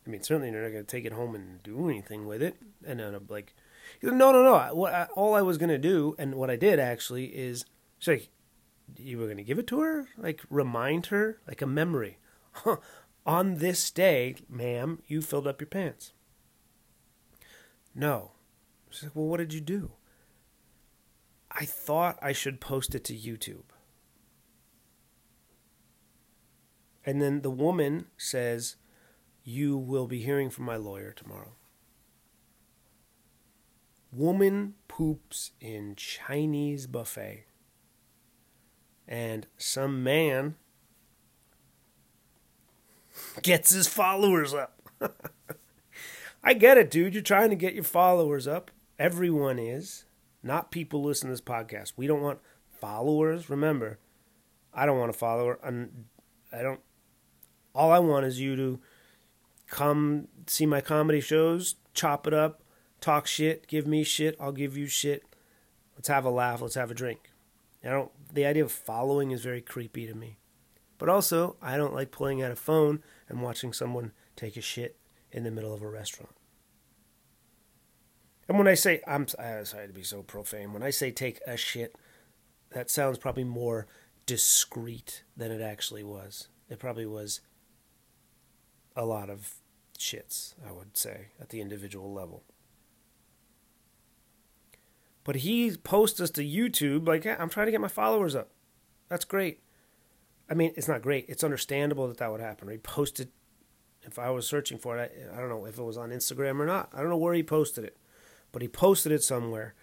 I 0.08 0.10
mean, 0.10 0.22
certainly 0.22 0.50
you're 0.50 0.62
not 0.62 0.72
going 0.72 0.86
to 0.86 0.90
take 0.90 1.04
it 1.04 1.12
home 1.12 1.34
and 1.34 1.62
do 1.62 1.90
anything 1.90 2.26
with 2.26 2.42
it. 2.42 2.56
And 2.86 2.98
then 2.98 3.14
I'm 3.14 3.26
like, 3.28 3.54
no, 4.00 4.10
no, 4.10 4.32
no. 4.32 4.74
What 4.74 4.94
I, 4.94 5.06
all 5.14 5.34
I 5.34 5.42
was 5.42 5.58
going 5.58 5.68
to 5.68 5.76
do, 5.76 6.16
and 6.18 6.34
what 6.34 6.48
I 6.48 6.56
did 6.56 6.80
actually, 6.80 7.26
is 7.26 7.66
she's 7.98 8.08
like, 8.08 8.28
you 8.96 9.18
were 9.18 9.26
going 9.26 9.36
to 9.36 9.42
give 9.42 9.58
it 9.58 9.66
to 9.66 9.80
her, 9.80 10.08
like 10.16 10.40
remind 10.48 11.06
her, 11.06 11.40
like 11.46 11.60
a 11.60 11.66
memory. 11.66 12.16
On 13.26 13.56
this 13.56 13.90
day, 13.90 14.36
ma'am, 14.48 15.02
you 15.06 15.20
filled 15.20 15.46
up 15.46 15.60
your 15.60 15.68
pants. 15.68 16.12
No. 17.94 18.30
She's 18.88 19.02
like, 19.02 19.12
well, 19.14 19.26
what 19.26 19.36
did 19.36 19.52
you 19.52 19.60
do? 19.60 19.90
I 21.50 21.66
thought 21.66 22.18
I 22.22 22.32
should 22.32 22.62
post 22.62 22.94
it 22.94 23.04
to 23.04 23.14
YouTube. 23.14 23.64
And 27.08 27.22
then 27.22 27.40
the 27.40 27.50
woman 27.50 28.04
says, 28.18 28.76
you 29.42 29.78
will 29.78 30.06
be 30.06 30.20
hearing 30.20 30.50
from 30.50 30.66
my 30.66 30.76
lawyer 30.76 31.10
tomorrow. 31.10 31.54
Woman 34.12 34.74
poops 34.88 35.52
in 35.58 35.94
Chinese 35.96 36.86
buffet. 36.86 37.46
And 39.08 39.46
some 39.56 40.04
man 40.04 40.56
gets 43.40 43.70
his 43.70 43.88
followers 43.88 44.52
up. 44.52 44.82
I 46.44 46.52
get 46.52 46.76
it, 46.76 46.90
dude. 46.90 47.14
You're 47.14 47.22
trying 47.22 47.48
to 47.48 47.56
get 47.56 47.72
your 47.72 47.84
followers 47.84 48.46
up. 48.46 48.70
Everyone 48.98 49.58
is. 49.58 50.04
Not 50.42 50.70
people 50.70 51.02
listening 51.02 51.30
to 51.30 51.32
this 51.32 51.40
podcast. 51.40 51.94
We 51.96 52.06
don't 52.06 52.20
want 52.20 52.40
followers. 52.70 53.48
Remember, 53.48 53.98
I 54.74 54.84
don't 54.84 54.98
want 54.98 55.08
a 55.08 55.14
follower. 55.14 55.58
I'm, 55.64 56.04
I 56.52 56.60
don't. 56.60 56.80
All 57.78 57.92
I 57.92 58.00
want 58.00 58.26
is 58.26 58.40
you 58.40 58.56
to 58.56 58.80
come 59.68 60.26
see 60.48 60.66
my 60.66 60.80
comedy 60.80 61.20
shows, 61.20 61.76
chop 61.94 62.26
it 62.26 62.34
up, 62.34 62.60
talk 63.00 63.28
shit, 63.28 63.68
give 63.68 63.86
me 63.86 64.02
shit, 64.02 64.36
I'll 64.40 64.50
give 64.50 64.76
you 64.76 64.88
shit. 64.88 65.22
Let's 65.94 66.08
have 66.08 66.24
a 66.24 66.30
laugh, 66.30 66.60
let's 66.60 66.74
have 66.74 66.90
a 66.90 66.94
drink. 66.94 67.30
I 67.84 67.90
don't 67.90 68.10
the 68.34 68.44
idea 68.44 68.64
of 68.64 68.72
following 68.72 69.30
is 69.30 69.44
very 69.44 69.60
creepy 69.60 70.08
to 70.08 70.14
me. 70.14 70.38
But 70.98 71.08
also, 71.08 71.54
I 71.62 71.76
don't 71.76 71.94
like 71.94 72.10
pulling 72.10 72.42
out 72.42 72.50
a 72.50 72.56
phone 72.56 73.04
and 73.28 73.42
watching 73.42 73.72
someone 73.72 74.10
take 74.34 74.56
a 74.56 74.60
shit 74.60 74.96
in 75.30 75.44
the 75.44 75.52
middle 75.52 75.72
of 75.72 75.80
a 75.80 75.88
restaurant. 75.88 76.34
And 78.48 78.58
when 78.58 78.66
I 78.66 78.74
say 78.74 79.02
I'm 79.06 79.28
sorry 79.28 79.86
to 79.86 79.92
be 79.92 80.02
so 80.02 80.22
profane, 80.22 80.72
when 80.72 80.82
I 80.82 80.90
say 80.90 81.12
take 81.12 81.40
a 81.46 81.56
shit, 81.56 81.94
that 82.70 82.90
sounds 82.90 83.18
probably 83.18 83.44
more 83.44 83.86
discreet 84.26 85.22
than 85.36 85.52
it 85.52 85.60
actually 85.60 86.02
was. 86.02 86.48
It 86.68 86.80
probably 86.80 87.06
was 87.06 87.40
a 88.98 89.06
lot 89.06 89.30
of 89.30 89.54
shits, 89.96 90.54
I 90.66 90.72
would 90.72 90.96
say, 90.96 91.28
at 91.40 91.50
the 91.50 91.60
individual 91.60 92.12
level. 92.12 92.42
But 95.24 95.36
he 95.36 95.76
posts 95.76 96.20
us 96.20 96.30
to 96.30 96.44
YouTube 96.44 97.06
like, 97.06 97.24
yeah, 97.24 97.36
I'm 97.38 97.48
trying 97.48 97.66
to 97.66 97.70
get 97.70 97.80
my 97.80 97.88
followers 97.88 98.34
up. 98.34 98.50
That's 99.08 99.24
great. 99.24 99.62
I 100.50 100.54
mean, 100.54 100.72
it's 100.76 100.88
not 100.88 101.02
great. 101.02 101.26
It's 101.28 101.44
understandable 101.44 102.08
that 102.08 102.18
that 102.18 102.30
would 102.30 102.40
happen. 102.40 102.68
He 102.68 102.78
posted, 102.78 103.30
if 104.02 104.18
I 104.18 104.30
was 104.30 104.46
searching 104.46 104.78
for 104.78 104.98
it, 104.98 105.30
I, 105.32 105.36
I 105.36 105.40
don't 105.40 105.50
know 105.50 105.66
if 105.66 105.78
it 105.78 105.82
was 105.82 105.98
on 105.98 106.10
Instagram 106.10 106.58
or 106.58 106.66
not. 106.66 106.90
I 106.92 107.00
don't 107.00 107.10
know 107.10 107.16
where 107.16 107.34
he 107.34 107.42
posted 107.42 107.84
it, 107.84 107.96
but 108.50 108.62
he 108.62 108.68
posted 108.68 109.12
it 109.12 109.22
somewhere. 109.22 109.74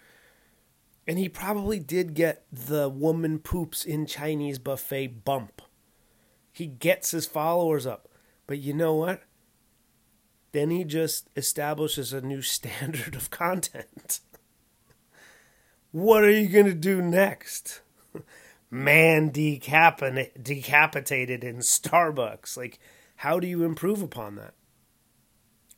And 1.06 1.18
he 1.18 1.28
probably 1.28 1.78
did 1.78 2.14
get 2.14 2.44
the 2.52 2.88
woman 2.88 3.38
poops 3.38 3.84
in 3.84 4.06
Chinese 4.06 4.58
buffet 4.58 5.24
bump. 5.24 5.62
He 6.52 6.66
gets 6.66 7.12
his 7.12 7.26
followers 7.26 7.86
up. 7.86 8.08
But 8.46 8.58
you 8.58 8.72
know 8.72 8.94
what? 8.94 9.22
Then 10.52 10.70
he 10.70 10.84
just 10.84 11.28
establishes 11.36 12.12
a 12.12 12.20
new 12.20 12.42
standard 12.56 13.14
of 13.14 13.30
content. 13.30 14.20
What 15.90 16.24
are 16.24 16.30
you 16.30 16.48
going 16.48 16.66
to 16.66 16.74
do 16.74 17.00
next? 17.00 17.80
Man 18.70 19.30
decapitated, 19.30 20.42
decapitated 20.42 21.44
in 21.44 21.58
Starbucks. 21.58 22.56
Like, 22.56 22.78
how 23.16 23.40
do 23.40 23.46
you 23.46 23.64
improve 23.64 24.02
upon 24.02 24.34
that? 24.36 24.54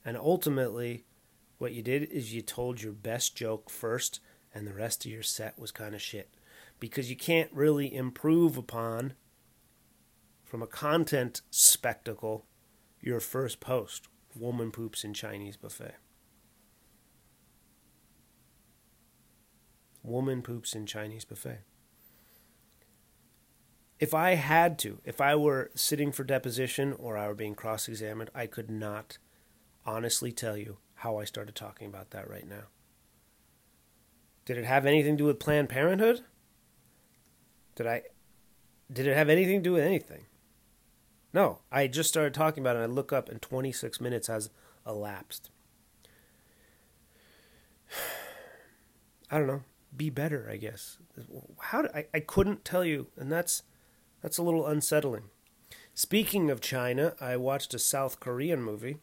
And 0.05 0.17
ultimately, 0.17 1.05
what 1.59 1.73
you 1.73 1.83
did 1.83 2.05
is 2.05 2.35
you 2.35 2.43
told 2.43 2.83
your 2.83 2.93
best 2.93 3.37
joke 3.37 3.69
first, 3.71 4.21
and 4.55 4.67
the 4.67 4.73
rest 4.73 5.05
of 5.05 5.13
your 5.13 5.23
set 5.23 5.59
was 5.59 5.71
kind 5.71 5.95
of 5.95 6.03
shit. 6.03 6.35
Because 6.81 7.11
you 7.11 7.17
can't 7.17 7.53
really 7.53 7.95
improve 7.95 8.57
upon, 8.57 9.15
from 10.45 10.63
a 10.63 10.67
content 10.67 11.43
spectacle, 11.51 12.47
your 13.01 13.21
first 13.21 13.61
post 13.61 14.09
woman 14.35 14.71
poops 14.71 15.05
in 15.05 15.15
Chinese 15.15 15.57
buffet. 15.57 15.95
Woman 20.03 20.43
poops 20.43 20.75
in 20.75 20.87
Chinese 20.87 21.25
buffet. 21.25 21.61
If 23.99 24.15
I 24.15 24.35
had 24.35 24.79
to, 24.81 25.01
if 25.05 25.21
I 25.21 25.35
were 25.35 25.71
sitting 25.75 26.13
for 26.13 26.23
deposition 26.23 26.93
or 26.93 27.17
I 27.17 27.27
were 27.27 27.35
being 27.35 27.55
cross 27.55 27.89
examined, 27.89 28.31
I 28.35 28.47
could 28.47 28.71
not 28.71 29.19
honestly 29.85 30.31
tell 30.31 30.57
you 30.57 30.79
how 30.97 31.19
I 31.19 31.25
started 31.25 31.55
talking 31.55 31.89
about 31.89 32.11
that 32.11 32.29
right 32.29 32.47
now. 32.49 32.69
Did 34.45 34.57
it 34.57 34.65
have 34.65 34.87
anything 34.87 35.17
to 35.17 35.23
do 35.23 35.27
with 35.27 35.41
Planned 35.41 35.69
Parenthood? 35.69 36.23
Did 37.75 37.87
I 37.87 38.03
did 38.91 39.07
it 39.07 39.17
have 39.17 39.29
anything 39.29 39.59
to 39.59 39.63
do 39.63 39.73
with 39.75 39.85
anything? 39.85 40.25
No, 41.33 41.59
I 41.71 41.87
just 41.87 42.09
started 42.09 42.35
talking 42.35 42.63
about 42.63 42.77
it 42.77 42.83
and 42.83 42.93
I 42.93 42.95
look 42.95 43.13
up 43.13 43.29
and 43.29 43.41
26 43.41 44.01
minutes 44.01 44.29
has 44.29 44.51
elapsed. 44.87 45.51
I 49.31 49.39
don't 49.39 49.47
know. 49.47 49.63
Be 49.95 50.11
better, 50.11 50.49
I 50.51 50.57
guess. 50.57 50.99
How 51.59 51.85
I 51.95 52.07
I 52.15 52.21
couldn't 52.21 52.65
tell 52.65 52.85
you 52.85 53.09
and 53.17 53.31
that's 53.31 53.63
that's 54.23 54.39
a 54.39 54.43
little 54.43 54.67
unsettling. 54.67 55.25
Speaking 55.95 56.51
of 56.51 56.61
China, 56.61 57.15
I 57.21 57.37
watched 57.37 57.75
a 57.75 57.79
South 57.79 58.21
Korean 58.21 58.63
movie. 58.63 58.99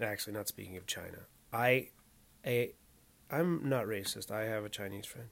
Actually, 0.00 0.32
not 0.34 0.48
speaking 0.48 0.76
of 0.76 0.86
China. 0.86 1.26
I 1.52 1.88
a 2.44 2.72
I'm 3.30 3.68
not 3.68 3.86
racist. 3.86 4.30
I 4.30 4.44
have 4.44 4.64
a 4.64 4.68
Chinese 4.68 5.06
friend. 5.06 5.28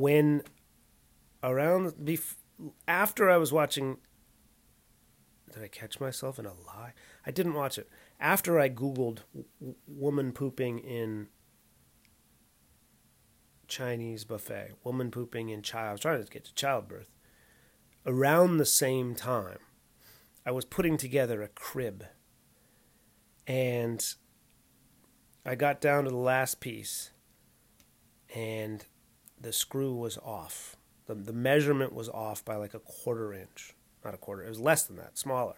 When 0.00 0.44
around 1.42 1.92
bef- 1.92 2.36
after 2.88 3.28
I 3.28 3.36
was 3.36 3.52
watching 3.52 3.98
did 5.52 5.62
I 5.62 5.68
catch 5.68 6.00
myself 6.00 6.38
in 6.38 6.46
a 6.46 6.54
lie? 6.54 6.94
I 7.26 7.30
didn't 7.30 7.52
watch 7.52 7.76
it. 7.76 7.86
After 8.18 8.58
I 8.58 8.70
googled 8.70 9.24
w- 9.34 9.74
woman 9.86 10.32
pooping 10.32 10.78
in 10.78 11.28
Chinese 13.68 14.24
buffet, 14.24 14.70
woman 14.84 15.10
pooping 15.10 15.50
in 15.50 15.60
child. 15.60 15.88
I 15.88 15.92
was 15.92 16.00
trying 16.00 16.24
to 16.24 16.30
get 16.30 16.46
to 16.46 16.54
childbirth. 16.54 17.10
Around 18.06 18.56
the 18.56 18.64
same 18.64 19.14
time, 19.14 19.58
I 20.46 20.50
was 20.50 20.64
putting 20.64 20.96
together 20.96 21.42
a 21.42 21.48
crib. 21.48 22.06
And 23.46 24.02
I 25.44 25.56
got 25.56 25.82
down 25.82 26.04
to 26.04 26.10
the 26.10 26.16
last 26.16 26.60
piece, 26.60 27.10
and 28.34 28.86
the 29.40 29.52
screw 29.52 29.94
was 29.94 30.18
off. 30.18 30.76
The, 31.06 31.14
the 31.14 31.32
measurement 31.32 31.92
was 31.92 32.08
off 32.08 32.44
by 32.44 32.56
like 32.56 32.74
a 32.74 32.78
quarter 32.78 33.32
inch. 33.32 33.74
Not 34.04 34.14
a 34.14 34.18
quarter, 34.18 34.44
it 34.44 34.48
was 34.48 34.60
less 34.60 34.82
than 34.84 34.96
that, 34.96 35.18
smaller. 35.18 35.56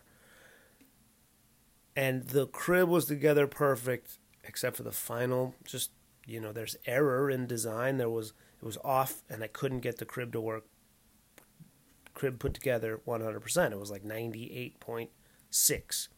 And 1.95 2.25
the 2.25 2.47
crib 2.47 2.88
was 2.88 3.05
together 3.05 3.47
perfect, 3.47 4.18
except 4.45 4.77
for 4.77 4.83
the 4.83 4.92
final, 4.92 5.55
just 5.64 5.90
you 6.27 6.40
know, 6.40 6.53
there's 6.53 6.77
error 6.87 7.31
in 7.31 7.47
design. 7.47 7.99
There 7.99 8.11
was 8.11 8.33
it 8.61 8.64
was 8.64 8.79
off, 8.85 9.23
and 9.29 9.42
I 9.42 9.49
couldn't 9.49 9.81
get 9.81 9.99
the 9.99 10.05
crib 10.05 10.33
to 10.33 10.40
work. 10.40 10.64
Crib 12.14 12.38
put 12.38 12.55
together 12.55 13.01
100%. 13.07 13.73
It 13.73 13.79
was 13.79 13.90
like 13.90 14.05
98.6. 14.05 15.09
It 15.71 16.09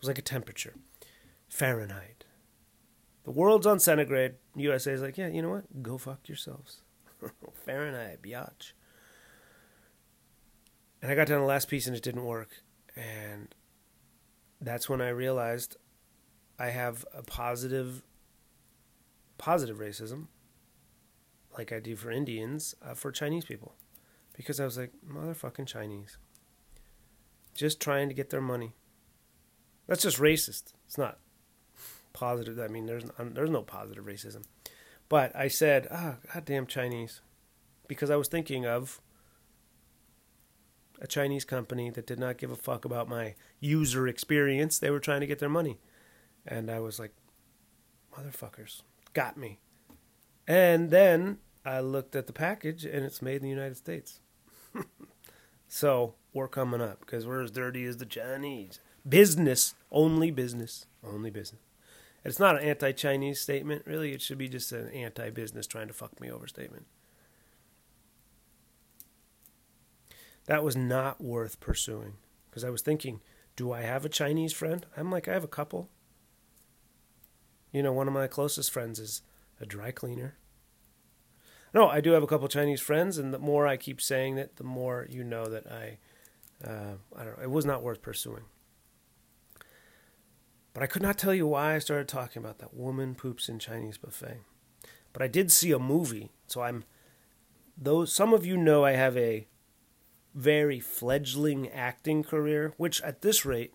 was 0.00 0.08
like 0.08 0.18
a 0.18 0.22
temperature, 0.22 0.74
Fahrenheit. 1.48 2.24
The 3.24 3.30
world's 3.30 3.66
on 3.66 3.78
centigrade. 3.78 4.34
USA 4.56 4.92
is 4.92 5.02
like, 5.02 5.18
yeah, 5.18 5.28
you 5.28 5.42
know 5.42 5.50
what? 5.50 5.82
Go 5.82 5.98
fuck 5.98 6.28
yourselves. 6.28 6.80
Fahrenheit, 7.64 8.22
biatch. 8.22 8.72
And 11.02 11.10
I 11.10 11.14
got 11.14 11.26
down 11.26 11.40
the 11.40 11.46
last 11.46 11.68
piece 11.68 11.86
and 11.86 11.96
it 11.96 12.02
didn't 12.02 12.24
work. 12.24 12.62
And 12.96 13.54
that's 14.60 14.88
when 14.88 15.00
I 15.00 15.08
realized 15.08 15.76
I 16.58 16.68
have 16.68 17.04
a 17.14 17.22
positive 17.22 18.02
positive 19.38 19.76
racism, 19.76 20.28
like 21.56 21.72
I 21.72 21.80
do 21.80 21.94
for 21.94 22.10
Indians, 22.10 22.74
uh, 22.82 22.94
for 22.94 23.12
Chinese 23.12 23.44
people. 23.44 23.74
Because 24.34 24.58
I 24.60 24.64
was 24.64 24.78
like, 24.78 24.92
motherfucking 25.06 25.66
Chinese. 25.66 26.18
Just 27.54 27.80
trying 27.80 28.08
to 28.08 28.14
get 28.14 28.30
their 28.30 28.40
money. 28.40 28.74
That's 29.86 30.02
just 30.02 30.18
racist. 30.18 30.72
It's 30.86 30.98
not 30.98 31.18
positive. 32.12 32.58
I 32.58 32.68
mean, 32.68 32.86
there's 32.86 33.04
there's 33.18 33.50
no 33.50 33.62
positive 33.62 34.04
racism. 34.04 34.44
But 35.08 35.34
I 35.36 35.48
said, 35.48 35.86
ah, 35.90 36.16
oh, 36.16 36.28
goddamn 36.34 36.66
Chinese. 36.66 37.20
Because 37.88 38.10
I 38.10 38.16
was 38.16 38.28
thinking 38.28 38.66
of 38.66 39.00
a 41.00 41.06
Chinese 41.06 41.44
company 41.44 41.90
that 41.90 42.06
did 42.06 42.18
not 42.18 42.38
give 42.38 42.50
a 42.50 42.56
fuck 42.56 42.84
about 42.84 43.08
my 43.08 43.34
user 43.60 44.08
experience. 44.08 44.78
They 44.78 44.90
were 44.90 45.00
trying 45.00 45.20
to 45.20 45.26
get 45.26 45.38
their 45.38 45.48
money. 45.48 45.78
And 46.46 46.70
I 46.70 46.80
was 46.80 46.98
like, 46.98 47.12
motherfuckers 48.16 48.82
got 49.12 49.36
me. 49.36 49.58
And 50.46 50.90
then 50.90 51.38
I 51.64 51.80
looked 51.80 52.14
at 52.16 52.26
the 52.26 52.32
package 52.32 52.84
and 52.84 53.04
it's 53.04 53.20
made 53.20 53.36
in 53.36 53.42
the 53.42 53.48
United 53.48 53.76
States. 53.76 54.20
so 55.68 56.14
we're 56.32 56.48
coming 56.48 56.80
up 56.80 57.00
because 57.00 57.26
we're 57.26 57.42
as 57.42 57.50
dirty 57.50 57.84
as 57.84 57.96
the 57.96 58.06
Chinese. 58.06 58.80
Business, 59.08 59.74
only 59.90 60.30
business, 60.30 60.86
only 61.04 61.30
business. 61.30 61.60
It's 62.26 62.40
not 62.40 62.56
an 62.56 62.68
anti 62.68 62.92
Chinese 62.92 63.40
statement, 63.40 63.82
really. 63.86 64.12
It 64.12 64.20
should 64.20 64.38
be 64.38 64.48
just 64.48 64.72
an 64.72 64.88
anti 64.90 65.30
business 65.30 65.66
trying 65.66 65.88
to 65.88 65.94
fuck 65.94 66.20
me 66.20 66.30
over 66.30 66.46
statement. 66.46 66.86
That 70.46 70.64
was 70.64 70.76
not 70.76 71.20
worth 71.20 71.60
pursuing 71.60 72.14
because 72.50 72.64
I 72.64 72.70
was 72.70 72.82
thinking, 72.82 73.20
do 73.54 73.72
I 73.72 73.82
have 73.82 74.04
a 74.04 74.08
Chinese 74.08 74.52
friend? 74.52 74.84
I'm 74.96 75.10
like, 75.10 75.28
I 75.28 75.32
have 75.32 75.44
a 75.44 75.48
couple. 75.48 75.88
You 77.72 77.82
know, 77.82 77.92
one 77.92 78.08
of 78.08 78.14
my 78.14 78.26
closest 78.26 78.70
friends 78.70 78.98
is 78.98 79.22
a 79.60 79.66
dry 79.66 79.90
cleaner. 79.90 80.36
No, 81.74 81.88
I 81.88 82.00
do 82.00 82.12
have 82.12 82.22
a 82.22 82.26
couple 82.26 82.48
Chinese 82.48 82.80
friends, 82.80 83.18
and 83.18 83.34
the 83.34 83.38
more 83.38 83.66
I 83.66 83.76
keep 83.76 84.00
saying 84.00 84.38
it, 84.38 84.56
the 84.56 84.64
more 84.64 85.06
you 85.10 85.22
know 85.22 85.46
that 85.46 85.66
I, 85.66 85.98
uh, 86.64 86.94
I 87.14 87.24
don't 87.24 87.36
know, 87.36 87.42
it 87.42 87.50
was 87.50 87.66
not 87.66 87.82
worth 87.82 88.02
pursuing. 88.02 88.44
But 90.76 90.82
I 90.82 90.88
could 90.88 91.00
not 91.00 91.16
tell 91.16 91.32
you 91.32 91.46
why 91.46 91.74
I 91.74 91.78
started 91.78 92.06
talking 92.06 92.38
about 92.42 92.58
that 92.58 92.74
woman 92.74 93.14
poops 93.14 93.48
in 93.48 93.58
Chinese 93.58 93.96
buffet. 93.96 94.40
But 95.14 95.22
I 95.22 95.26
did 95.26 95.50
see 95.50 95.72
a 95.72 95.78
movie, 95.78 96.32
so 96.48 96.60
I'm. 96.60 96.84
Though 97.78 98.04
some 98.04 98.34
of 98.34 98.44
you 98.44 98.58
know 98.58 98.84
I 98.84 98.92
have 98.92 99.16
a 99.16 99.46
very 100.34 100.78
fledgling 100.78 101.70
acting 101.70 102.22
career, 102.22 102.74
which 102.76 103.00
at 103.00 103.22
this 103.22 103.46
rate, 103.46 103.72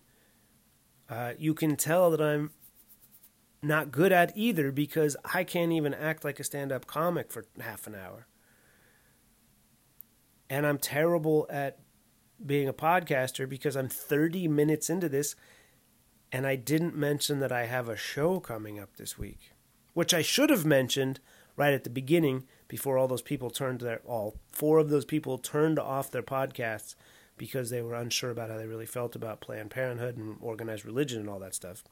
uh, 1.08 1.32
you 1.36 1.54
can 1.54 1.74
tell 1.74 2.08
that 2.12 2.20
I'm 2.20 2.52
not 3.64 3.90
good 3.90 4.12
at 4.12 4.30
either 4.36 4.70
because 4.70 5.16
I 5.34 5.42
can't 5.42 5.72
even 5.72 5.94
act 5.94 6.24
like 6.24 6.38
a 6.38 6.44
stand 6.44 6.70
up 6.70 6.86
comic 6.86 7.32
for 7.32 7.46
half 7.58 7.88
an 7.88 7.96
hour. 7.96 8.28
And 10.48 10.64
I'm 10.64 10.78
terrible 10.78 11.48
at 11.50 11.80
being 12.46 12.68
a 12.68 12.72
podcaster 12.72 13.48
because 13.48 13.76
I'm 13.76 13.88
30 13.88 14.46
minutes 14.46 14.88
into 14.88 15.08
this 15.08 15.34
and 16.32 16.46
I 16.46 16.56
didn't 16.56 16.96
mention 16.96 17.40
that 17.40 17.52
I 17.52 17.66
have 17.66 17.88
a 17.88 17.96
show 17.96 18.40
coming 18.40 18.80
up 18.80 18.96
this 18.96 19.18
week, 19.18 19.52
which 19.92 20.14
I 20.14 20.22
should 20.22 20.48
have 20.48 20.64
mentioned 20.64 21.20
right 21.56 21.74
at 21.74 21.84
the 21.84 21.90
beginning 21.90 22.44
before 22.68 22.96
all 22.96 23.06
those 23.06 23.22
people 23.22 23.50
turned 23.50 23.80
their 23.80 24.00
all 24.06 24.36
four 24.50 24.78
of 24.78 24.88
those 24.88 25.04
people 25.04 25.36
turned 25.36 25.78
off 25.78 26.10
their 26.10 26.22
podcasts 26.22 26.94
because 27.36 27.68
they 27.68 27.82
were 27.82 27.94
unsure 27.94 28.30
about 28.30 28.48
how 28.48 28.56
they 28.56 28.66
really 28.66 28.86
felt 28.86 29.14
about 29.14 29.40
Planned 29.42 29.70
Parenthood 29.70 30.16
and 30.16 30.36
organized 30.40 30.86
religion 30.86 31.20
and 31.20 31.28
all 31.28 31.38
that 31.40 31.54
stuff. 31.54 31.84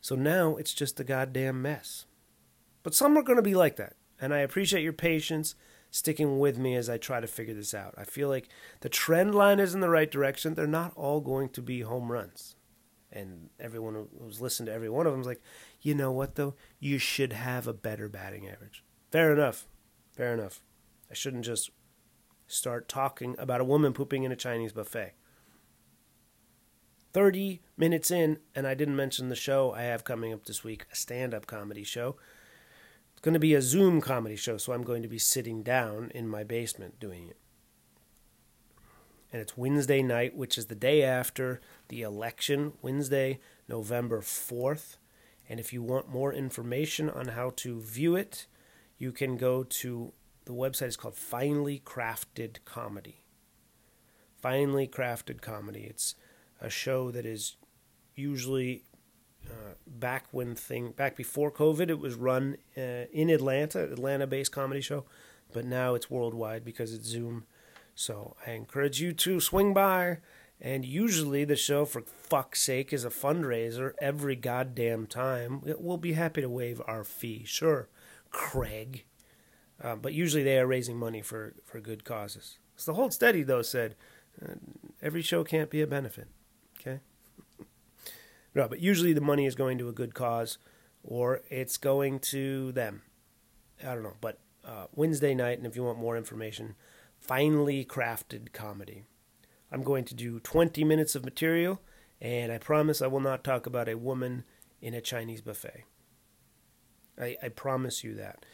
So 0.00 0.14
now 0.14 0.54
it's 0.54 0.74
just 0.74 1.00
a 1.00 1.04
goddamn 1.04 1.60
mess. 1.60 2.06
But 2.84 2.94
some 2.94 3.16
are 3.18 3.22
going 3.22 3.36
to 3.36 3.42
be 3.42 3.54
like 3.54 3.74
that. 3.76 3.94
And 4.20 4.32
I 4.32 4.38
appreciate 4.38 4.82
your 4.82 4.92
patience 4.92 5.56
sticking 5.90 6.38
with 6.38 6.58
me 6.58 6.76
as 6.76 6.88
I 6.88 6.98
try 6.98 7.20
to 7.20 7.26
figure 7.26 7.54
this 7.54 7.74
out. 7.74 7.94
I 7.96 8.04
feel 8.04 8.28
like 8.28 8.48
the 8.80 8.88
trend 8.88 9.34
line 9.34 9.58
is 9.58 9.74
in 9.74 9.80
the 9.80 9.88
right 9.88 10.10
direction. 10.10 10.54
They're 10.54 10.66
not 10.66 10.92
all 10.94 11.20
going 11.20 11.48
to 11.50 11.62
be 11.62 11.80
home 11.80 12.12
runs. 12.12 12.54
And 13.12 13.50
everyone 13.60 14.06
who's 14.20 14.40
listened 14.40 14.66
to 14.66 14.72
every 14.72 14.90
one 14.90 15.06
of 15.06 15.12
them 15.12 15.20
is 15.20 15.26
like, 15.26 15.42
you 15.80 15.94
know 15.94 16.12
what, 16.12 16.34
though? 16.34 16.54
You 16.80 16.98
should 16.98 17.32
have 17.32 17.66
a 17.66 17.72
better 17.72 18.08
batting 18.08 18.48
average. 18.48 18.84
Fair 19.10 19.32
enough. 19.32 19.66
Fair 20.12 20.34
enough. 20.34 20.62
I 21.10 21.14
shouldn't 21.14 21.44
just 21.44 21.70
start 22.46 22.88
talking 22.88 23.36
about 23.38 23.60
a 23.60 23.64
woman 23.64 23.92
pooping 23.92 24.24
in 24.24 24.32
a 24.32 24.36
Chinese 24.36 24.72
buffet. 24.72 25.14
30 27.12 27.62
minutes 27.78 28.10
in, 28.10 28.38
and 28.54 28.66
I 28.66 28.74
didn't 28.74 28.96
mention 28.96 29.28
the 29.28 29.34
show 29.34 29.72
I 29.72 29.82
have 29.82 30.04
coming 30.04 30.34
up 30.34 30.44
this 30.44 30.62
week 30.62 30.84
a 30.92 30.96
stand 30.96 31.32
up 31.32 31.46
comedy 31.46 31.82
show. 31.82 32.16
It's 33.12 33.22
going 33.22 33.32
to 33.32 33.40
be 33.40 33.54
a 33.54 33.62
Zoom 33.62 34.02
comedy 34.02 34.36
show, 34.36 34.58
so 34.58 34.74
I'm 34.74 34.82
going 34.82 35.02
to 35.02 35.08
be 35.08 35.18
sitting 35.18 35.62
down 35.62 36.10
in 36.14 36.28
my 36.28 36.44
basement 36.44 37.00
doing 37.00 37.28
it. 37.28 37.38
And 39.32 39.42
it's 39.42 39.56
Wednesday 39.56 40.02
night, 40.02 40.36
which 40.36 40.56
is 40.56 40.66
the 40.66 40.74
day 40.74 41.02
after 41.02 41.60
the 41.88 42.02
election, 42.02 42.72
Wednesday, 42.80 43.40
November 43.68 44.20
4th. 44.20 44.96
And 45.48 45.60
if 45.60 45.72
you 45.72 45.82
want 45.82 46.08
more 46.08 46.32
information 46.32 47.10
on 47.10 47.28
how 47.28 47.50
to 47.56 47.80
view 47.80 48.16
it, 48.16 48.46
you 48.98 49.12
can 49.12 49.36
go 49.36 49.62
to 49.62 50.12
the 50.44 50.52
website 50.52 50.86
is 50.86 50.96
called 50.96 51.16
Finely 51.16 51.82
Crafted 51.84 52.58
Comedy. 52.64 53.24
Finely 54.40 54.86
Crafted 54.86 55.40
Comedy. 55.40 55.82
It's 55.90 56.14
a 56.60 56.70
show 56.70 57.10
that 57.10 57.26
is 57.26 57.56
usually 58.14 58.84
uh, 59.48 59.74
back 59.86 60.26
when 60.30 60.54
thing 60.54 60.92
back 60.92 61.16
before 61.16 61.50
COVID, 61.50 61.88
it 61.88 61.98
was 61.98 62.14
run 62.14 62.56
uh, 62.76 63.06
in 63.12 63.30
Atlanta, 63.30 63.82
Atlanta-based 63.84 64.50
comedy 64.52 64.80
show, 64.80 65.04
but 65.52 65.64
now 65.64 65.94
it's 65.94 66.10
worldwide 66.10 66.64
because 66.64 66.92
it's 66.92 67.06
Zoom. 67.06 67.44
So 67.96 68.36
I 68.46 68.52
encourage 68.52 69.00
you 69.00 69.12
to 69.14 69.40
swing 69.40 69.74
by. 69.74 70.18
And 70.60 70.84
usually 70.84 71.44
the 71.44 71.56
show, 71.56 71.84
for 71.84 72.02
fuck's 72.02 72.62
sake, 72.62 72.92
is 72.92 73.04
a 73.04 73.10
fundraiser 73.10 73.92
every 74.00 74.36
goddamn 74.36 75.06
time. 75.06 75.62
We'll 75.78 75.96
be 75.96 76.12
happy 76.12 76.40
to 76.42 76.48
waive 76.48 76.80
our 76.86 77.04
fee, 77.04 77.42
sure, 77.44 77.88
Craig. 78.30 79.04
Uh, 79.82 79.96
but 79.96 80.14
usually 80.14 80.42
they 80.42 80.58
are 80.58 80.66
raising 80.66 80.96
money 80.96 81.20
for, 81.20 81.54
for 81.64 81.80
good 81.80 82.04
causes. 82.04 82.58
So 82.76 82.92
the 82.92 82.96
Hold 82.96 83.12
Steady, 83.12 83.42
though, 83.42 83.62
said 83.62 83.96
uh, 84.42 84.54
every 85.02 85.20
show 85.20 85.44
can't 85.44 85.68
be 85.68 85.82
a 85.82 85.86
benefit. 85.86 86.28
Okay? 86.80 87.00
no, 88.54 88.68
but 88.68 88.80
usually 88.80 89.12
the 89.12 89.20
money 89.20 89.44
is 89.44 89.54
going 89.54 89.76
to 89.78 89.88
a 89.88 89.92
good 89.92 90.14
cause 90.14 90.56
or 91.02 91.42
it's 91.50 91.76
going 91.76 92.18
to 92.18 92.72
them. 92.72 93.02
I 93.82 93.94
don't 93.94 94.02
know. 94.02 94.16
But 94.20 94.38
uh, 94.64 94.86
Wednesday 94.94 95.34
night, 95.34 95.58
and 95.58 95.66
if 95.66 95.76
you 95.76 95.84
want 95.84 95.98
more 95.98 96.16
information, 96.16 96.76
finely 97.26 97.84
crafted 97.84 98.52
comedy. 98.52 99.04
I'm 99.70 99.82
going 99.82 100.04
to 100.04 100.14
do 100.14 100.40
20 100.40 100.84
minutes 100.84 101.14
of 101.14 101.24
material, 101.24 101.80
and 102.20 102.52
I 102.52 102.58
promise 102.58 103.02
I 103.02 103.08
will 103.08 103.20
not 103.20 103.44
talk 103.44 103.66
about 103.66 103.88
a 103.88 103.98
woman 103.98 104.44
in 104.80 104.94
a 104.94 105.00
Chinese 105.00 105.40
buffet. 105.40 105.84
I, 107.20 107.36
I 107.42 107.48
promise 107.48 108.04
you 108.04 108.14
that. 108.14 108.44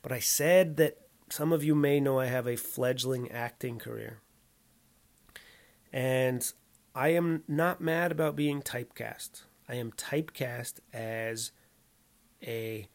But 0.00 0.12
I 0.12 0.18
said 0.18 0.76
that 0.78 0.98
some 1.28 1.52
of 1.52 1.62
you 1.62 1.74
may 1.74 2.00
know 2.00 2.18
I 2.18 2.26
have 2.26 2.46
a 2.46 2.56
fledgling 2.56 3.30
acting 3.30 3.78
career. 3.78 4.20
And 5.92 6.50
I 6.94 7.08
am 7.08 7.42
not 7.46 7.80
mad 7.80 8.12
about 8.12 8.36
being 8.36 8.62
typecast. 8.62 9.42
I 9.68 9.74
am 9.74 9.92
typecast 9.92 10.80
as 10.92 11.52
a 12.42 12.88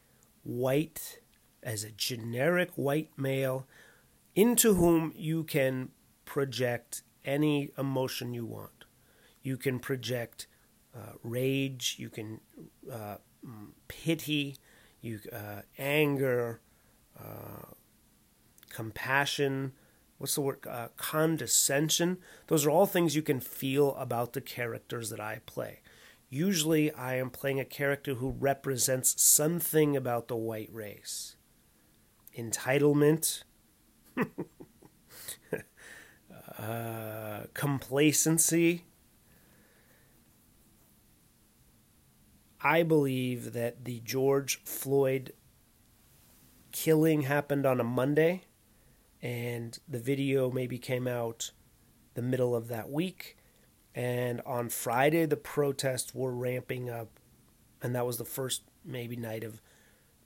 white, 0.43 1.19
as 1.63 1.83
a 1.83 1.91
generic 1.91 2.71
white 2.75 3.11
male 3.17 3.67
into 4.37 4.75
whom 4.75 5.11
you 5.15 5.43
can 5.43 5.89
project 6.23 7.01
any 7.25 7.71
emotion 7.75 8.35
you 8.35 8.45
want. 8.45 8.85
You 9.41 9.57
can 9.57 9.79
project 9.79 10.45
uh, 10.95 11.13
rage, 11.23 11.95
you 11.97 12.09
can 12.09 12.39
uh, 12.89 13.17
mm, 13.43 13.69
pity, 13.87 14.57
you 15.01 15.19
uh, 15.33 15.63
anger, 15.79 16.61
uh, 17.19 17.71
compassion. 18.69 19.73
What's 20.19 20.35
the 20.35 20.41
word? 20.41 20.59
Uh, 20.69 20.89
condescension. 20.97 22.17
Those 22.45 22.63
are 22.63 22.69
all 22.69 22.85
things 22.85 23.15
you 23.15 23.23
can 23.23 23.39
feel 23.39 23.95
about 23.95 24.33
the 24.33 24.41
characters 24.41 25.09
that 25.09 25.19
I 25.19 25.41
play. 25.47 25.79
Usually, 26.29 26.91
I 26.91 27.15
am 27.15 27.31
playing 27.31 27.59
a 27.59 27.65
character 27.65 28.15
who 28.15 28.35
represents 28.37 29.19
something 29.19 29.97
about 29.97 30.27
the 30.27 30.35
white 30.35 30.69
race 30.71 31.37
entitlement, 32.37 33.41
uh, 36.59 37.41
complacency. 37.53 38.83
I 42.61 42.83
believe 42.83 43.53
that 43.53 43.85
the 43.85 44.01
George 44.03 44.63
Floyd 44.63 45.33
killing 46.71 47.21
happened 47.21 47.65
on 47.65 47.79
a 47.79 47.83
Monday, 47.83 48.43
and 49.21 49.77
the 49.87 49.99
video 49.99 50.51
maybe 50.51 50.77
came 50.77 51.07
out 51.07 51.51
the 52.13 52.21
middle 52.21 52.55
of 52.55 52.67
that 52.67 52.89
week. 52.89 53.37
And 53.95 54.41
on 54.41 54.69
Friday, 54.69 55.25
the 55.25 55.37
protests 55.37 56.13
were 56.13 56.31
ramping 56.31 56.89
up, 56.89 57.19
and 57.81 57.95
that 57.95 58.05
was 58.05 58.17
the 58.17 58.25
first 58.25 58.63
maybe 58.83 59.15
night 59.15 59.43
of 59.43 59.61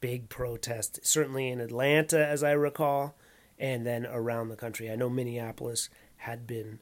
big 0.01 0.27
protest, 0.27 0.99
certainly 1.03 1.47
in 1.49 1.61
Atlanta, 1.61 2.25
as 2.25 2.43
I 2.43 2.51
recall, 2.51 3.15
and 3.61 3.85
then 3.85 4.07
around 4.07 4.49
the 4.49 4.55
country. 4.55 4.91
I 4.91 4.95
know 4.95 5.09
Minneapolis 5.09 5.87
had 6.17 6.47
been 6.47 6.79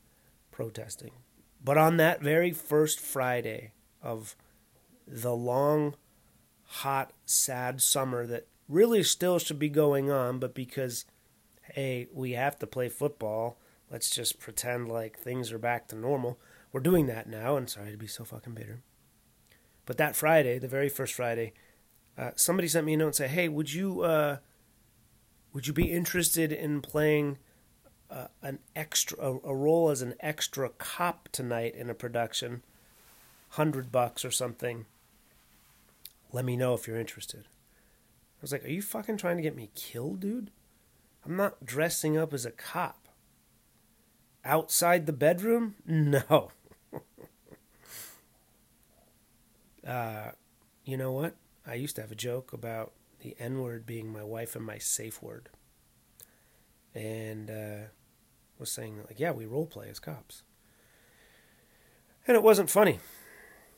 protesting. 0.50 1.12
But 1.62 1.78
on 1.78 1.98
that 1.98 2.22
very 2.22 2.54
first 2.54 3.02
Friday 3.02 3.74
of 4.02 4.38
the 5.06 5.36
long, 5.36 5.96
hot, 6.64 7.12
sad 7.26 7.82
summer 7.82 8.26
that 8.26 8.48
really 8.70 9.04
still 9.04 9.40
should 9.40 9.60
be 9.60 9.70
going 9.70 10.10
on, 10.10 10.40
but 10.40 10.56
because, 10.56 11.04
hey, 11.74 12.08
we 12.14 12.32
have 12.32 12.58
to 12.60 12.68
play 12.68 12.88
football, 12.88 13.58
let's 13.92 14.10
just 14.10 14.40
pretend 14.40 14.88
like 14.88 15.20
things 15.20 15.52
are 15.52 15.60
back 15.60 15.90
to 15.90 15.98
normal. 15.98 16.40
We're 16.72 16.80
doing 16.80 17.08
that 17.08 17.28
now, 17.28 17.58
and 17.58 17.70
sorry 17.70 17.92
to 17.92 17.98
be 17.98 18.08
so 18.08 18.24
fucking 18.24 18.54
bitter. 18.54 18.84
But 19.86 19.98
that 19.98 20.16
Friday, 20.16 20.60
the 20.60 20.68
very 20.70 20.88
first 20.88 21.14
Friday, 21.14 21.52
uh, 22.18 22.32
somebody 22.36 22.70
sent 22.70 22.86
me 22.86 22.94
a 22.94 22.98
note 22.98 23.08
and 23.08 23.16
said, 23.16 23.32
"Hey, 23.32 23.50
would 23.50 23.74
you 23.74 24.02
uh, 24.02 24.38
would 25.54 25.68
you 25.68 25.74
be 25.74 25.92
interested 25.92 26.52
in 26.52 26.82
playing 26.82 27.38
uh, 28.10 28.28
an 28.42 28.60
extra 28.76 29.18
a, 29.20 29.38
a, 29.44 29.56
role 29.56 29.90
as 29.90 30.02
an 30.02 30.16
extra 30.20 30.70
cop 30.70 31.30
tonight 31.32 31.76
in 31.76 31.90
a 31.90 31.94
production? 31.94 32.64
Hundred 33.50 33.92
bucks 33.92 34.24
or 34.24 34.32
something. 34.32 34.86
Let 36.32 36.46
me 36.46 36.56
know 36.56 36.74
if 36.74 36.88
you're 36.88 37.00
interested." 37.00 37.42
I 37.42 38.42
was 38.42 38.52
like, 38.52 38.64
"Are 38.64 38.70
you 38.70 38.82
fucking 38.82 39.18
trying 39.18 39.38
to 39.38 39.44
get 39.44 39.56
me 39.56 39.72
killed, 39.76 40.20
dude? 40.20 40.52
I'm 41.26 41.36
not 41.36 41.66
dressing 41.66 42.18
up 42.18 42.34
as 42.34 42.46
a 42.46 42.52
cop." 42.52 43.08
Outside 44.46 45.06
the 45.06 45.14
bedroom? 45.14 45.76
No. 45.86 46.52
uh, 49.88 50.32
you 50.86 50.98
know 50.98 51.12
what? 51.12 51.36
I 51.68 51.76
used 51.76 51.96
to 51.98 52.02
have 52.02 52.12
a 52.12 52.16
joke 52.16 52.54
about 52.54 52.94
the 53.22 53.36
N 53.40 53.62
word 53.62 53.86
being 53.86 54.12
my 54.12 54.24
wife 54.24 54.56
and 54.56 54.66
my 54.66 54.78
safe 54.78 55.22
word. 55.22 55.50
And 56.94 57.50
uh, 57.50 57.88
was 58.58 58.72
saying, 58.72 58.98
like, 59.08 59.20
yeah, 59.20 59.32
we 59.32 59.46
role 59.46 59.66
play 59.66 59.90
as 59.90 60.00
cops. 60.00 60.44
And 62.28 62.36
it 62.36 62.44
wasn't 62.44 62.70
funny. 62.70 63.00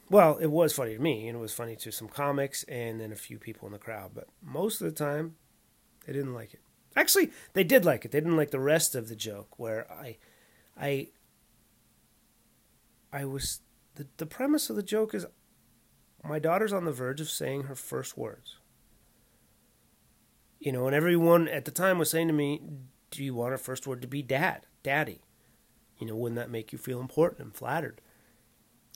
Well, 0.10 0.38
it 0.38 0.48
was 0.48 0.74
funny 0.74 0.96
to 0.96 1.02
me, 1.02 1.28
and 1.28 1.38
it 1.38 1.40
was 1.40 1.54
funny 1.54 1.76
to 1.78 1.92
some 1.92 2.10
comics 2.10 2.64
and 2.64 3.00
then 3.00 3.12
a 3.12 3.16
few 3.16 3.40
people 3.40 3.68
in 3.68 3.72
the 3.72 3.80
crowd. 3.80 4.12
But 4.14 4.28
most 4.44 4.82
of 4.82 4.86
the 4.86 4.94
time, 4.94 5.36
they 6.06 6.14
didn't 6.14 6.34
like 6.34 6.54
it. 6.54 6.60
Actually, 6.96 7.32
they 7.54 7.64
did 7.64 7.86
like 7.86 8.04
it. 8.04 8.12
They 8.12 8.20
didn't 8.20 8.36
like 8.36 8.52
the 8.52 8.60
rest 8.60 8.96
of 8.96 9.08
the 9.08 9.16
joke, 9.16 9.58
where 9.58 9.90
I, 9.90 10.18
I, 10.78 11.08
I 13.14 13.24
was 13.24 13.62
the 13.96 14.08
the 14.18 14.26
premise 14.26 14.70
of 14.70 14.76
the 14.76 14.84
joke 14.84 15.14
is 15.14 15.26
my 16.24 16.40
daughter's 16.40 16.74
on 16.74 16.86
the 16.86 16.92
verge 16.92 17.22
of 17.22 17.30
saying 17.30 17.64
her 17.64 17.76
first 17.76 18.18
words. 18.18 18.58
You 20.62 20.72
know, 20.72 20.86
and 20.86 20.96
everyone 20.96 21.48
at 21.48 21.66
the 21.66 21.72
time 21.72 21.98
was 21.98 22.12
saying 22.12 22.28
to 22.28 22.34
me, 22.34 22.62
Do 23.10 23.24
you 23.24 23.34
want 23.34 23.52
her 23.52 23.58
first 23.58 23.88
word 23.88 24.00
to 24.04 24.08
be 24.08 24.22
dad, 24.22 24.68
daddy? 24.84 25.22
You 25.98 26.06
know, 26.06 26.16
wouldn't 26.16 26.38
that 26.38 26.52
make 26.52 26.72
you 26.72 26.78
feel 26.78 27.02
important 27.02 27.42
and 27.42 27.56
flattered? 27.56 28.00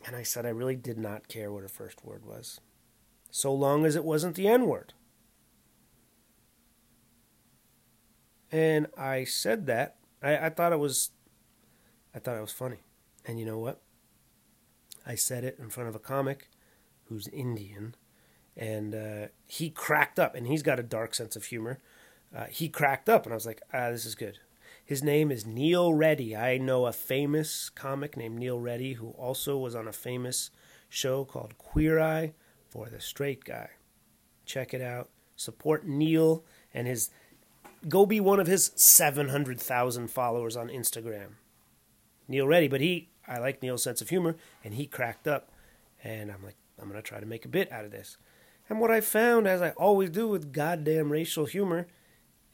And 0.06 0.16
I 0.16 0.22
said, 0.22 0.46
I 0.46 0.50
really 0.50 0.76
did 0.76 1.00
not 1.00 1.28
care 1.28 1.52
what 1.52 1.64
her 1.64 1.68
first 1.68 2.06
word 2.06 2.24
was, 2.24 2.62
so 3.32 3.52
long 3.52 3.84
as 3.84 3.96
it 3.96 4.06
wasn't 4.06 4.36
the 4.36 4.48
N 4.48 4.68
word. 4.68 4.94
And 8.52 8.86
I 8.96 9.24
said 9.24 9.66
that. 9.66 9.96
I, 10.22 10.38
I 10.38 10.50
thought 10.52 10.72
it 10.72 10.80
was 10.80 11.10
I 12.14 12.20
thought 12.20 12.38
it 12.38 12.42
was 12.42 12.52
funny. 12.52 12.82
And 13.26 13.40
you 13.40 13.46
know 13.46 13.58
what? 13.58 13.82
I 15.04 15.16
said 15.16 15.44
it 15.44 15.58
in 15.60 15.72
front 15.72 15.90
of 15.90 15.96
a 15.96 16.00
comic 16.00 16.50
who's 17.06 17.28
Indian, 17.30 17.96
and 18.58 18.96
uh, 18.96 19.28
he 19.48 19.70
cracked 19.70 20.20
up, 20.20 20.36
and 20.36 20.48
he's 20.48 20.64
got 20.64 20.80
a 20.80 20.84
dark 20.84 21.14
sense 21.14 21.36
of 21.36 21.46
humor. 21.46 21.80
Uh, 22.36 22.46
he 22.46 22.70
cracked 22.70 23.10
up, 23.10 23.26
and 23.26 23.34
I 23.34 23.36
was 23.36 23.46
like, 23.46 23.62
ah, 23.74 23.90
this 23.92 24.06
is 24.06 24.16
good. 24.16 24.40
His 24.84 25.02
name 25.02 25.32
is 25.32 25.46
Neil 25.46 25.94
Reddy. 25.94 26.36
I 26.36 26.58
know 26.58 26.86
a 26.86 26.94
famous 26.94 27.70
comic 27.70 28.16
named 28.16 28.38
Neil 28.38 28.60
Reddy 28.60 28.94
who 28.94 29.10
also 29.12 29.58
was 29.58 29.76
on 29.76 29.88
a 29.88 29.94
famous 29.94 30.52
show 30.90 31.26
called 31.26 31.58
Queer 31.58 32.00
Eye 32.00 32.34
for 32.70 32.88
the 32.90 33.02
Straight 33.02 33.44
Guy. 33.44 33.70
Check 34.46 34.74
it 34.74 34.82
out. 34.82 35.10
Support 35.36 35.88
Neil 35.88 36.44
and 36.74 36.88
his. 36.88 37.10
Go 37.90 38.06
be 38.06 38.20
one 38.20 38.40
of 38.40 38.48
his 38.48 38.72
700,000 38.76 40.08
followers 40.10 40.56
on 40.56 40.70
Instagram. 40.70 41.38
Neil 42.28 42.48
Reddy, 42.48 42.68
but 42.68 42.82
he 42.82 43.10
I 43.28 43.40
like 43.40 43.62
Neil's 43.62 43.84
sense 43.84 44.02
of 44.02 44.10
humor, 44.10 44.36
and 44.64 44.76
he 44.76 44.86
cracked 44.86 45.28
up, 45.28 45.50
and 46.04 46.32
I'm 46.32 46.44
like, 46.44 46.58
I'm 46.80 46.88
gonna 46.88 47.02
try 47.02 47.20
to 47.20 47.26
make 47.26 47.46
a 47.46 47.50
bit 47.50 47.72
out 47.72 47.86
of 47.86 47.92
this. 47.92 48.18
And 48.70 48.80
what 48.80 48.92
I 48.92 49.02
found, 49.02 49.48
as 49.48 49.62
I 49.62 49.72
always 49.72 50.10
do 50.10 50.28
with 50.28 50.52
goddamn 50.52 51.12
racial 51.12 51.46
humor, 51.46 51.88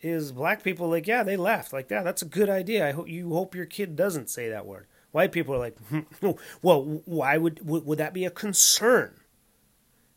is 0.02 0.32
black 0.32 0.64
people 0.64 0.90
like, 0.90 1.08
yeah, 1.08 1.24
they 1.24 1.38
laughed 1.38 1.74
like, 1.74 1.90
yeah, 1.90 2.04
that's 2.04 2.22
a 2.22 2.26
good 2.26 2.50
idea. 2.50 2.88
I 2.88 2.92
hope 2.92 3.08
you 3.08 3.30
hope 3.30 3.56
your 3.56 3.66
kid 3.66 3.96
doesn't 3.96 4.30
say 4.30 4.50
that 4.50 4.66
word. 4.66 4.88
White 5.12 5.32
people 5.32 5.54
are 5.54 5.60
like, 5.60 5.78
well, 6.62 7.02
why 7.06 7.38
would 7.38 7.68
would, 7.68 7.86
would 7.86 7.98
that 7.98 8.14
be 8.14 8.26
a 8.26 8.32
concern? 8.32 9.16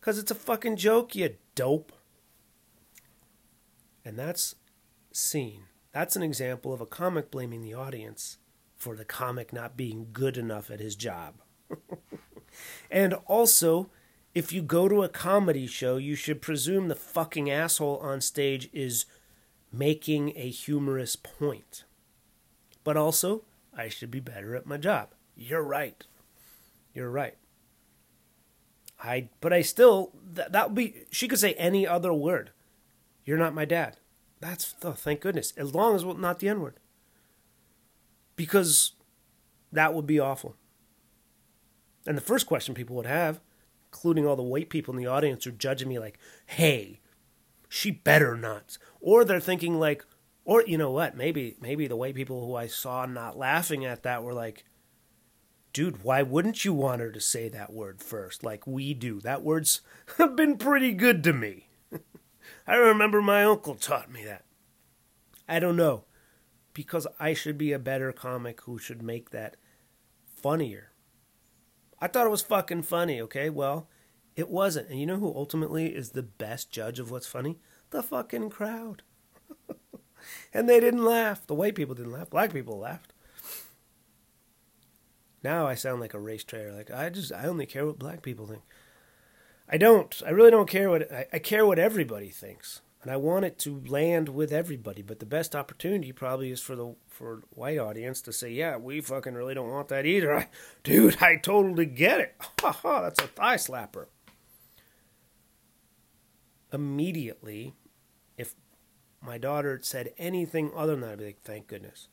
Because 0.00 0.18
it's 0.18 0.30
a 0.30 0.36
fucking 0.36 0.76
joke, 0.76 1.14
you 1.14 1.36
dope. 1.54 1.92
And 4.04 4.18
that's 4.18 4.56
seen. 5.12 5.64
That's 5.92 6.16
an 6.16 6.22
example 6.22 6.72
of 6.72 6.80
a 6.80 6.86
comic 6.86 7.30
blaming 7.30 7.62
the 7.62 7.74
audience 7.74 8.38
for 8.76 8.96
the 8.96 9.04
comic 9.04 9.52
not 9.52 9.76
being 9.76 10.08
good 10.12 10.36
enough 10.36 10.70
at 10.70 10.80
his 10.80 10.96
job. 10.96 11.36
and 12.90 13.14
also, 13.26 13.88
if 14.34 14.52
you 14.52 14.62
go 14.62 14.88
to 14.88 15.02
a 15.02 15.08
comedy 15.08 15.66
show, 15.66 15.96
you 15.96 16.16
should 16.16 16.42
presume 16.42 16.88
the 16.88 16.96
fucking 16.96 17.50
asshole 17.50 17.98
on 17.98 18.20
stage 18.20 18.68
is 18.72 19.06
making 19.72 20.32
a 20.36 20.50
humorous 20.50 21.16
point. 21.16 21.84
But 22.82 22.96
also, 22.96 23.44
I 23.76 23.88
should 23.88 24.10
be 24.10 24.20
better 24.20 24.54
at 24.54 24.66
my 24.66 24.76
job. 24.76 25.10
You're 25.36 25.62
right. 25.62 26.04
You're 26.92 27.10
right. 27.10 27.36
I 29.02 29.28
but 29.40 29.52
I 29.52 29.62
still 29.62 30.12
that 30.32 30.52
that 30.52 30.68
would 30.68 30.74
be 30.74 31.06
she 31.10 31.28
could 31.28 31.38
say 31.38 31.54
any 31.54 31.86
other 31.86 32.12
word. 32.12 32.50
You're 33.24 33.38
not 33.38 33.54
my 33.54 33.64
dad. 33.64 33.98
That's 34.40 34.74
oh, 34.82 34.92
thank 34.92 35.20
goodness. 35.20 35.52
As 35.56 35.74
long 35.74 35.94
as 35.94 36.04
well, 36.04 36.14
not 36.14 36.38
the 36.38 36.48
N 36.48 36.60
word. 36.60 36.78
Because 38.36 38.92
that 39.72 39.94
would 39.94 40.06
be 40.06 40.20
awful. 40.20 40.56
And 42.06 42.16
the 42.16 42.22
first 42.22 42.46
question 42.46 42.74
people 42.74 42.96
would 42.96 43.06
have, 43.06 43.40
including 43.94 44.26
all 44.26 44.34
the 44.34 44.42
white 44.42 44.70
people 44.70 44.92
in 44.92 45.00
the 45.00 45.06
audience 45.06 45.46
are 45.46 45.52
judging 45.52 45.88
me 45.88 46.00
like, 46.00 46.18
hey, 46.46 47.00
she 47.68 47.92
better 47.92 48.36
not. 48.36 48.76
Or 49.00 49.24
they're 49.24 49.38
thinking 49.38 49.78
like, 49.78 50.04
or 50.44 50.64
you 50.66 50.76
know 50.76 50.90
what? 50.90 51.16
Maybe 51.16 51.56
maybe 51.60 51.86
the 51.86 51.94
white 51.96 52.16
people 52.16 52.44
who 52.44 52.56
I 52.56 52.66
saw 52.66 53.06
not 53.06 53.38
laughing 53.38 53.84
at 53.84 54.02
that 54.02 54.24
were 54.24 54.34
like, 54.34 54.64
dude, 55.72 56.02
why 56.02 56.22
wouldn't 56.22 56.64
you 56.64 56.74
want 56.74 57.02
her 57.02 57.12
to 57.12 57.20
say 57.20 57.48
that 57.48 57.72
word 57.72 58.02
first, 58.02 58.42
like 58.42 58.66
we 58.66 58.94
do? 58.94 59.20
That 59.20 59.42
word's 59.42 59.80
been 60.34 60.56
pretty 60.58 60.92
good 60.92 61.22
to 61.22 61.32
me. 61.32 61.68
I 62.66 62.74
remember 62.74 63.22
my 63.22 63.44
uncle 63.44 63.76
taught 63.76 64.10
me 64.10 64.24
that. 64.24 64.44
I 65.48 65.60
don't 65.60 65.76
know, 65.76 66.04
because 66.72 67.06
I 67.20 67.32
should 67.32 67.58
be 67.58 67.72
a 67.72 67.78
better 67.78 68.10
comic 68.12 68.62
who 68.62 68.76
should 68.76 69.02
make 69.02 69.30
that 69.30 69.56
funnier. 70.24 70.93
I 72.04 72.06
thought 72.06 72.26
it 72.26 72.30
was 72.30 72.42
fucking 72.42 72.82
funny. 72.82 73.18
Okay, 73.22 73.48
well, 73.48 73.88
it 74.36 74.50
wasn't. 74.50 74.90
And 74.90 75.00
you 75.00 75.06
know 75.06 75.16
who 75.16 75.34
ultimately 75.34 75.86
is 75.86 76.10
the 76.10 76.22
best 76.22 76.70
judge 76.70 76.98
of 76.98 77.10
what's 77.10 77.26
funny? 77.26 77.60
The 77.92 78.02
fucking 78.02 78.50
crowd. 78.50 79.02
and 80.52 80.68
they 80.68 80.80
didn't 80.80 81.02
laugh. 81.02 81.46
The 81.46 81.54
white 81.54 81.74
people 81.74 81.94
didn't 81.94 82.12
laugh. 82.12 82.28
Black 82.28 82.52
people 82.52 82.78
laughed. 82.78 83.14
Now 85.42 85.66
I 85.66 85.74
sound 85.76 86.02
like 86.02 86.12
a 86.12 86.20
race 86.20 86.44
traitor. 86.44 86.74
Like 86.74 86.90
I 86.90 87.08
just 87.08 87.32
I 87.32 87.46
only 87.46 87.64
care 87.64 87.86
what 87.86 87.98
black 87.98 88.20
people 88.20 88.46
think. 88.46 88.64
I 89.66 89.78
don't. 89.78 90.22
I 90.26 90.30
really 90.30 90.50
don't 90.50 90.68
care 90.68 90.90
what 90.90 91.10
I, 91.10 91.26
I 91.32 91.38
care 91.38 91.64
what 91.64 91.78
everybody 91.78 92.28
thinks. 92.28 92.82
And 93.04 93.12
I 93.12 93.16
want 93.16 93.44
it 93.44 93.60
to 93.60 93.80
land 93.86 94.28
with 94.30 94.52
everybody, 94.52 95.02
but 95.02 95.20
the 95.20 95.26
best 95.26 95.54
opportunity 95.54 96.10
probably 96.10 96.50
is 96.50 96.60
for 96.60 96.74
the 96.74 96.96
for 97.06 97.42
white 97.50 97.78
audience 97.78 98.20
to 98.22 98.32
say, 98.32 98.50
"Yeah, 98.50 98.78
we 98.78 99.00
fucking 99.00 99.34
really 99.34 99.54
don't 99.54 99.70
want 99.70 99.88
that 99.88 100.06
either." 100.06 100.34
I, 100.38 100.48
dude, 100.82 101.22
I 101.22 101.36
totally 101.36 101.86
get 101.86 102.20
it. 102.20 102.34
Ha 102.60 102.72
ha, 102.72 103.02
that's 103.02 103.20
a 103.20 103.26
thigh 103.26 103.56
slapper 103.56 104.06
immediately, 106.74 107.72
if 108.36 108.54
my 109.22 109.38
daughter 109.38 109.78
said 109.82 110.12
anything 110.18 110.72
other 110.76 110.92
than 110.92 111.02
that, 111.02 111.12
I'd 111.12 111.18
be 111.18 111.24
like, 111.26 111.42
thank 111.44 111.68
goodness. 111.68 112.08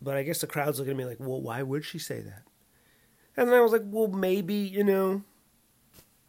But 0.00 0.16
I 0.16 0.22
guess 0.22 0.40
the 0.40 0.46
crowd's 0.46 0.78
looking 0.78 0.92
at 0.92 0.96
me 0.98 1.06
like, 1.06 1.18
well, 1.18 1.40
why 1.40 1.62
would 1.62 1.84
she 1.84 1.98
say 1.98 2.20
that? 2.20 2.42
And 3.36 3.48
then 3.48 3.56
I 3.56 3.62
was 3.62 3.72
like, 3.72 3.82
well, 3.84 4.08
maybe, 4.08 4.54
you 4.54 4.84
know, 4.84 5.22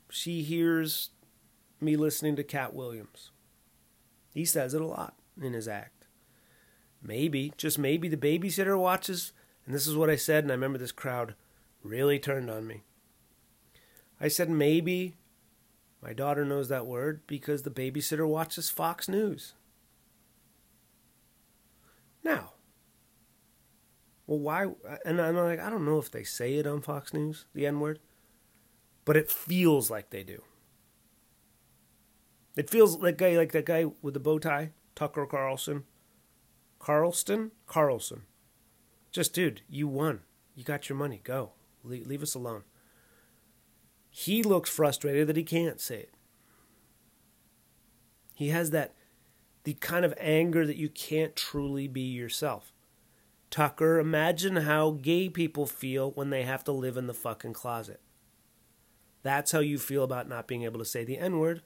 she 0.09 0.43
hears 0.43 1.09
me 1.85 1.95
listening 1.95 2.35
to 2.35 2.43
Katt 2.43 2.73
Williams. 2.73 3.31
He 4.33 4.43
says 4.43 4.73
it 4.73 4.81
a 4.81 4.85
lot 4.85 5.15
in 5.41 5.53
his 5.53 5.67
act. 5.67 6.07
Maybe, 7.01 7.53
just 7.55 7.77
maybe, 7.77 8.07
the 8.07 8.17
babysitter 8.17 8.77
watches, 8.77 9.31
and 9.65 9.73
this 9.73 9.87
is 9.87 9.95
what 9.95 10.09
I 10.09 10.15
said, 10.15 10.43
and 10.43 10.51
I 10.51 10.55
remember 10.55 10.79
this 10.79 10.91
crowd 10.91 11.35
really 11.83 12.19
turned 12.19 12.49
on 12.49 12.65
me. 12.65 12.83
I 14.19 14.27
said, 14.27 14.49
maybe 14.49 15.15
my 16.01 16.13
daughter 16.13 16.43
knows 16.43 16.67
that 16.69 16.85
word 16.85 17.21
because 17.27 17.61
the 17.61 17.69
babysitter 17.69 18.27
watches 18.27 18.69
Fox 18.69 19.07
News. 19.07 19.53
Now, 22.23 22.53
well, 24.27 24.39
why? 24.39 24.67
And 25.05 25.21
I'm 25.21 25.35
like, 25.35 25.59
I 25.59 25.69
don't 25.69 25.85
know 25.85 25.99
if 25.99 26.09
they 26.09 26.23
say 26.23 26.55
it 26.55 26.65
on 26.65 26.81
Fox 26.81 27.13
News, 27.13 27.45
the 27.53 27.67
N 27.67 27.79
word, 27.79 27.99
but 29.03 29.15
it 29.15 29.29
feels 29.29 29.91
like 29.91 30.09
they 30.09 30.23
do. 30.23 30.41
It 32.55 32.69
feels 32.69 33.01
like 33.01 33.17
guy 33.17 33.35
like 33.37 33.51
that 33.51 33.65
guy 33.65 33.85
with 34.01 34.13
the 34.13 34.19
bow 34.19 34.39
tie, 34.39 34.71
Tucker 34.95 35.25
Carlson. 35.25 35.83
Carlston? 36.79 37.51
Carlson. 37.67 38.23
Just, 39.11 39.33
dude, 39.33 39.61
you 39.69 39.87
won. 39.87 40.21
You 40.55 40.63
got 40.63 40.87
your 40.87 40.97
money. 40.97 41.19
Go. 41.23 41.51
leave, 41.83 42.07
leave 42.07 42.23
us 42.23 42.35
alone. 42.35 42.63
He 44.09 44.43
looks 44.43 44.69
frustrated 44.69 45.27
that 45.27 45.35
he 45.35 45.43
can't 45.43 45.81
say 45.81 45.97
it. 45.97 46.13
He 48.33 48.49
has 48.49 48.71
that 48.71 48.93
the 49.63 49.73
kind 49.73 50.05
of 50.05 50.13
anger 50.19 50.65
that 50.65 50.77
you 50.77 50.89
can't 50.89 51.35
truly 51.35 51.87
be 51.87 52.01
yourself. 52.01 52.71
Tucker, 53.49 53.99
imagine 53.99 54.57
how 54.57 54.91
gay 54.91 55.27
people 55.27 55.65
feel 55.65 56.11
when 56.11 56.29
they 56.29 56.43
have 56.43 56.63
to 56.65 56.71
live 56.71 56.97
in 56.97 57.07
the 57.07 57.13
fucking 57.13 57.53
closet. 57.53 57.99
That's 59.23 59.51
how 59.51 59.59
you 59.59 59.79
feel 59.79 60.03
about 60.03 60.29
not 60.29 60.47
being 60.47 60.63
able 60.63 60.79
to 60.79 60.85
say 60.85 61.03
the 61.03 61.17
N 61.17 61.39
word 61.39 61.63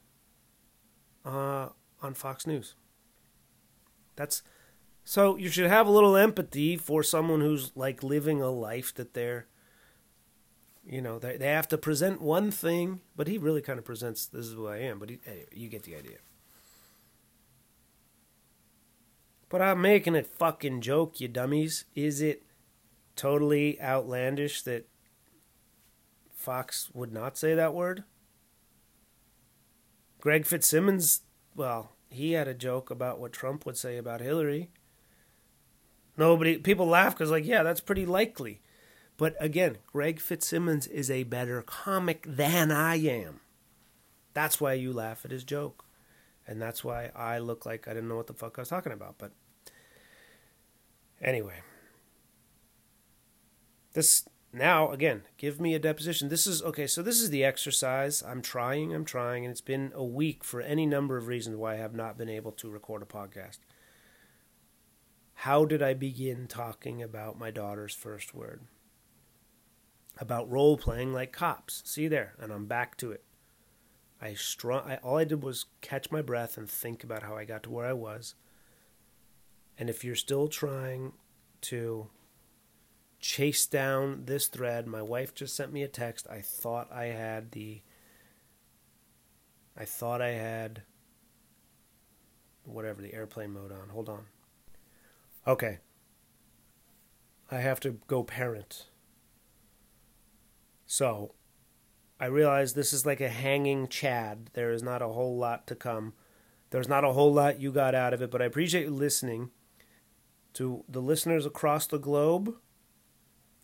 uh, 1.25 1.69
on 2.01 2.13
Fox 2.13 2.47
News. 2.47 2.75
That's 4.15 4.43
so 5.03 5.37
you 5.37 5.49
should 5.49 5.67
have 5.67 5.87
a 5.87 5.91
little 5.91 6.15
empathy 6.15 6.77
for 6.77 7.03
someone 7.03 7.41
who's 7.41 7.71
like 7.75 8.03
living 8.03 8.41
a 8.41 8.49
life 8.49 8.93
that 8.95 9.13
they're 9.13 9.47
you 10.89 11.01
know, 11.01 11.19
they, 11.19 11.37
they 11.37 11.47
have 11.47 11.67
to 11.67 11.77
present 11.77 12.19
one 12.19 12.49
thing, 12.49 13.01
but 13.15 13.27
he 13.27 13.37
really 13.37 13.61
kind 13.61 13.77
of 13.77 13.85
presents 13.85 14.25
this 14.25 14.47
is 14.47 14.53
who 14.53 14.67
I 14.67 14.77
am. 14.77 14.97
But 14.97 15.11
he, 15.11 15.19
anyway, 15.25 15.45
you 15.51 15.69
get 15.69 15.83
the 15.83 15.95
idea. 15.95 16.17
But 19.49 19.61
I'm 19.61 19.81
making 19.81 20.15
a 20.15 20.23
fucking 20.23 20.81
joke, 20.81 21.19
you 21.19 21.27
dummies. 21.27 21.85
Is 21.95 22.21
it 22.21 22.43
totally 23.15 23.79
outlandish 23.81 24.63
that 24.63 24.87
Fox 26.33 26.89
would 26.93 27.11
not 27.11 27.37
say 27.37 27.53
that 27.53 27.73
word? 27.73 28.03
Greg 30.19 30.45
Fitzsimmons, 30.45 31.21
well, 31.55 31.93
he 32.09 32.33
had 32.33 32.47
a 32.47 32.53
joke 32.53 32.89
about 32.89 33.19
what 33.19 33.33
Trump 33.33 33.65
would 33.65 33.77
say 33.77 33.97
about 33.97 34.21
Hillary. 34.21 34.69
Nobody, 36.17 36.57
people 36.57 36.87
laugh 36.87 37.13
because, 37.13 37.31
like, 37.31 37.45
yeah, 37.45 37.63
that's 37.63 37.79
pretty 37.79 38.05
likely. 38.05 38.61
But 39.15 39.35
again, 39.39 39.77
Greg 39.87 40.19
Fitzsimmons 40.19 40.87
is 40.87 41.09
a 41.11 41.23
better 41.23 41.61
comic 41.61 42.25
than 42.27 42.71
I 42.71 42.95
am. 42.95 43.41
That's 44.33 44.59
why 44.59 44.73
you 44.73 44.93
laugh 44.93 45.25
at 45.25 45.31
his 45.31 45.43
joke. 45.43 45.85
And 46.47 46.61
that's 46.61 46.83
why 46.83 47.11
I 47.15 47.39
look 47.39 47.65
like 47.65 47.87
I 47.87 47.93
didn't 47.93 48.09
know 48.09 48.15
what 48.15 48.27
the 48.27 48.33
fuck 48.33 48.57
I 48.57 48.61
was 48.61 48.69
talking 48.69 48.91
about. 48.91 49.15
But 49.17 49.31
anyway, 51.21 51.61
this 53.93 54.25
now 54.51 54.91
again, 54.91 55.23
give 55.37 55.59
me 55.59 55.73
a 55.73 55.79
deposition. 55.79 56.29
This 56.29 56.47
is 56.47 56.61
okay, 56.63 56.87
so 56.87 57.01
this 57.01 57.21
is 57.21 57.29
the 57.29 57.43
exercise. 57.43 58.23
I'm 58.23 58.41
trying, 58.41 58.93
I'm 58.93 59.05
trying, 59.05 59.45
and 59.45 59.51
it's 59.51 59.61
been 59.61 59.91
a 59.93 60.03
week 60.03 60.43
for 60.43 60.61
any 60.61 60.85
number 60.85 61.17
of 61.17 61.27
reasons 61.27 61.57
why 61.57 61.73
I 61.73 61.77
have 61.77 61.95
not 61.95 62.17
been 62.17 62.29
able 62.29 62.51
to 62.53 62.69
record 62.69 63.01
a 63.01 63.05
podcast. 63.05 63.59
How 65.33 65.65
did 65.65 65.81
I 65.81 65.93
begin 65.93 66.47
talking 66.47 67.01
about 67.01 67.39
my 67.39 67.51
daughter's 67.51 67.93
first 67.93 68.33
word? 68.33 68.61
about 70.19 70.51
role 70.51 70.77
playing 70.77 71.13
like 71.13 71.31
cops. 71.31 71.81
See 71.85 72.07
there, 72.07 72.33
and 72.39 72.51
I'm 72.51 72.65
back 72.65 72.97
to 72.97 73.11
it. 73.11 73.23
I 74.21 74.33
strong. 74.33 74.83
I, 74.85 74.97
all 74.97 75.17
I 75.17 75.23
did 75.23 75.41
was 75.41 75.65
catch 75.81 76.11
my 76.11 76.21
breath 76.21 76.57
and 76.57 76.69
think 76.69 77.03
about 77.03 77.23
how 77.23 77.35
I 77.35 77.45
got 77.45 77.63
to 77.63 77.69
where 77.69 77.85
I 77.85 77.93
was. 77.93 78.35
And 79.77 79.89
if 79.89 80.03
you're 80.03 80.15
still 80.15 80.49
trying 80.49 81.13
to 81.61 82.09
chase 83.19 83.65
down 83.65 84.23
this 84.25 84.47
thread, 84.47 84.87
my 84.87 85.01
wife 85.01 85.33
just 85.33 85.55
sent 85.55 85.73
me 85.73 85.83
a 85.83 85.87
text. 85.87 86.27
I 86.29 86.41
thought 86.41 86.91
I 86.91 87.05
had 87.05 87.51
the. 87.51 87.81
I 89.77 89.85
thought 89.85 90.21
I 90.21 90.31
had. 90.31 90.83
Whatever 92.63 93.01
the 93.01 93.13
airplane 93.13 93.53
mode 93.53 93.71
on. 93.71 93.89
Hold 93.89 94.09
on. 94.09 94.25
Okay. 95.47 95.79
I 97.49 97.57
have 97.57 97.79
to 97.79 97.97
go 98.07 98.23
parent. 98.23 98.87
So 100.85 101.33
I 102.19 102.25
realize 102.25 102.73
this 102.73 102.93
is 102.93 103.05
like 103.05 103.21
a 103.21 103.29
hanging 103.29 103.87
chad. 103.87 104.49
There 104.53 104.71
is 104.71 104.83
not 104.83 105.01
a 105.01 105.07
whole 105.07 105.37
lot 105.37 105.65
to 105.67 105.75
come. 105.75 106.13
There's 106.69 106.87
not 106.87 107.03
a 107.03 107.13
whole 107.13 107.33
lot 107.33 107.59
you 107.59 107.71
got 107.71 107.95
out 107.95 108.13
of 108.13 108.21
it, 108.21 108.29
but 108.29 108.41
I 108.41 108.45
appreciate 108.45 108.85
you 108.85 108.91
listening. 108.91 109.51
To 110.53 110.83
the 110.89 111.01
listeners 111.01 111.45
across 111.45 111.87
the 111.87 111.99
globe, 111.99 112.55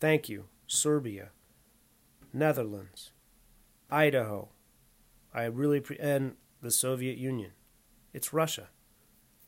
thank 0.00 0.28
you. 0.28 0.46
Serbia, 0.66 1.30
Netherlands, 2.32 3.12
Idaho. 3.90 4.48
I 5.32 5.44
really 5.44 5.80
pre- 5.80 5.98
and 5.98 6.34
the 6.60 6.70
Soviet 6.70 7.18
Union. 7.18 7.52
It's 8.12 8.32
Russia. 8.32 8.68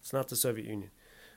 It's 0.00 0.12
not 0.12 0.28
the 0.28 0.36
Soviet 0.36 0.66
Union. 0.66 0.90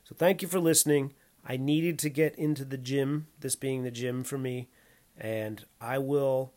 So 0.04 0.16
thank 0.16 0.42
you 0.42 0.48
for 0.48 0.60
listening. 0.60 1.14
I 1.46 1.58
needed 1.58 1.98
to 2.00 2.10
get 2.10 2.36
into 2.36 2.66
the 2.66 2.78
gym, 2.78 3.28
this 3.40 3.56
being 3.56 3.84
the 3.84 3.92
gym 3.92 4.24
for 4.24 4.38
me, 4.38 4.70
and 5.18 5.66
I 5.80 5.98
will 5.98 6.54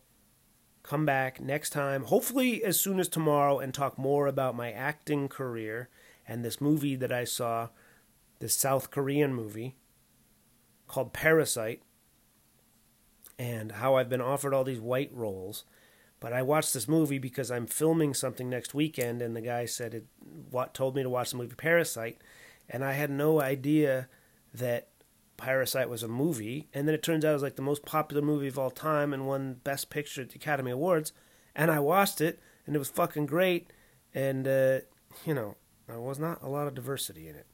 come 0.83 1.05
back 1.05 1.41
next 1.41 1.71
time, 1.71 2.03
hopefully 2.03 2.63
as 2.63 2.79
soon 2.79 2.99
as 2.99 3.07
tomorrow, 3.07 3.59
and 3.59 3.73
talk 3.73 3.97
more 3.97 4.27
about 4.27 4.55
my 4.55 4.71
acting 4.71 5.27
career 5.27 5.89
and 6.27 6.45
this 6.45 6.61
movie 6.61 6.95
that 6.95 7.11
I 7.11 7.23
saw, 7.23 7.69
this 8.39 8.53
South 8.53 8.91
Korean 8.91 9.33
movie 9.33 9.77
called 10.87 11.13
Parasite, 11.13 11.81
and 13.37 13.73
how 13.73 13.95
I've 13.95 14.09
been 14.09 14.21
offered 14.21 14.53
all 14.53 14.63
these 14.63 14.79
white 14.79 15.11
roles. 15.13 15.65
But 16.19 16.33
I 16.33 16.41
watched 16.41 16.73
this 16.73 16.87
movie 16.87 17.19
because 17.19 17.51
I'm 17.51 17.67
filming 17.67 18.13
something 18.13 18.49
next 18.49 18.73
weekend, 18.73 19.21
and 19.21 19.35
the 19.35 19.41
guy 19.41 19.65
said 19.65 19.93
it, 19.93 20.05
what 20.49 20.73
told 20.73 20.95
me 20.95 21.03
to 21.03 21.09
watch 21.09 21.31
the 21.31 21.37
movie 21.37 21.55
Parasite, 21.55 22.19
and 22.69 22.83
I 22.83 22.93
had 22.93 23.11
no 23.11 23.41
idea 23.41 24.07
that 24.53 24.87
Parasite 25.37 25.89
was 25.89 26.03
a 26.03 26.07
movie, 26.07 26.67
and 26.73 26.87
then 26.87 26.95
it 26.95 27.03
turns 27.03 27.25
out 27.25 27.31
it 27.31 27.33
was 27.33 27.43
like 27.43 27.57
the 27.57 27.61
most 27.61 27.85
popular 27.85 28.21
movie 28.21 28.47
of 28.47 28.57
all 28.57 28.71
time 28.71 29.13
and 29.13 29.27
won 29.27 29.59
Best 29.63 29.89
Picture 29.89 30.21
at 30.21 30.29
the 30.29 30.37
Academy 30.37 30.71
Awards. 30.71 31.11
And 31.55 31.69
I 31.69 31.79
watched 31.79 32.21
it, 32.21 32.39
and 32.65 32.75
it 32.75 32.79
was 32.79 32.89
fucking 32.89 33.25
great. 33.25 33.71
And 34.13 34.47
uh, 34.47 34.79
you 35.25 35.33
know, 35.33 35.55
there 35.87 35.99
was 35.99 36.19
not 36.19 36.41
a 36.41 36.49
lot 36.49 36.67
of 36.67 36.75
diversity 36.75 37.27
in 37.27 37.35
it. 37.35 37.45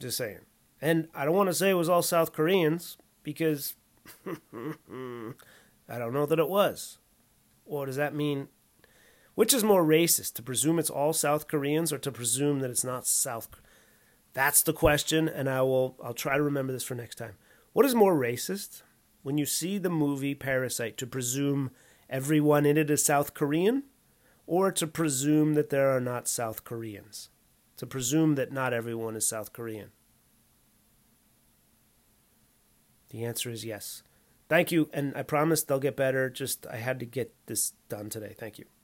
Just 0.00 0.16
saying. 0.16 0.40
And 0.80 1.08
I 1.14 1.24
don't 1.24 1.36
want 1.36 1.50
to 1.50 1.54
say 1.54 1.70
it 1.70 1.74
was 1.74 1.88
all 1.88 2.02
South 2.02 2.32
Koreans 2.32 2.96
because 3.22 3.74
I 5.88 5.98
don't 5.98 6.12
know 6.12 6.26
that 6.26 6.38
it 6.38 6.48
was. 6.48 6.98
What 7.64 7.86
does 7.86 7.96
that 7.96 8.14
mean? 8.14 8.48
Which 9.34 9.52
is 9.52 9.64
more 9.64 9.84
racist, 9.84 10.34
to 10.34 10.42
presume 10.42 10.78
it's 10.78 10.90
all 10.90 11.12
South 11.12 11.48
Koreans 11.48 11.92
or 11.92 11.98
to 11.98 12.12
presume 12.12 12.60
that 12.60 12.70
it's 12.70 12.84
not 12.84 13.06
South? 13.06 13.48
That's 14.32 14.62
the 14.62 14.72
question, 14.72 15.28
and 15.28 15.48
I 15.48 15.62
will. 15.62 15.96
I'll 16.02 16.14
try 16.14 16.36
to 16.36 16.42
remember 16.42 16.72
this 16.72 16.84
for 16.84 16.94
next 16.94 17.16
time. 17.16 17.34
What 17.72 17.86
is 17.86 17.94
more 17.94 18.14
racist? 18.14 18.82
When 19.22 19.38
you 19.38 19.46
see 19.46 19.78
the 19.78 19.90
movie 19.90 20.34
Parasite, 20.34 20.96
to 20.98 21.06
presume 21.06 21.70
everyone 22.10 22.66
in 22.66 22.76
it 22.76 22.90
is 22.90 23.04
South 23.04 23.34
Korean, 23.34 23.84
or 24.46 24.70
to 24.72 24.86
presume 24.86 25.54
that 25.54 25.70
there 25.70 25.90
are 25.90 26.00
not 26.00 26.28
South 26.28 26.64
Koreans? 26.64 27.30
To 27.78 27.86
presume 27.86 28.34
that 28.36 28.52
not 28.52 28.72
everyone 28.72 29.16
is 29.16 29.26
South 29.26 29.52
Korean. 29.52 29.90
The 33.14 33.24
answer 33.24 33.48
is 33.48 33.64
yes. 33.64 34.02
Thank 34.48 34.72
you, 34.72 34.90
and 34.92 35.16
I 35.16 35.22
promise 35.22 35.62
they'll 35.62 35.78
get 35.78 35.94
better. 35.94 36.28
Just 36.28 36.66
I 36.66 36.78
had 36.78 36.98
to 36.98 37.06
get 37.06 37.32
this 37.46 37.72
done 37.88 38.10
today. 38.10 38.34
Thank 38.36 38.58
you. 38.58 38.64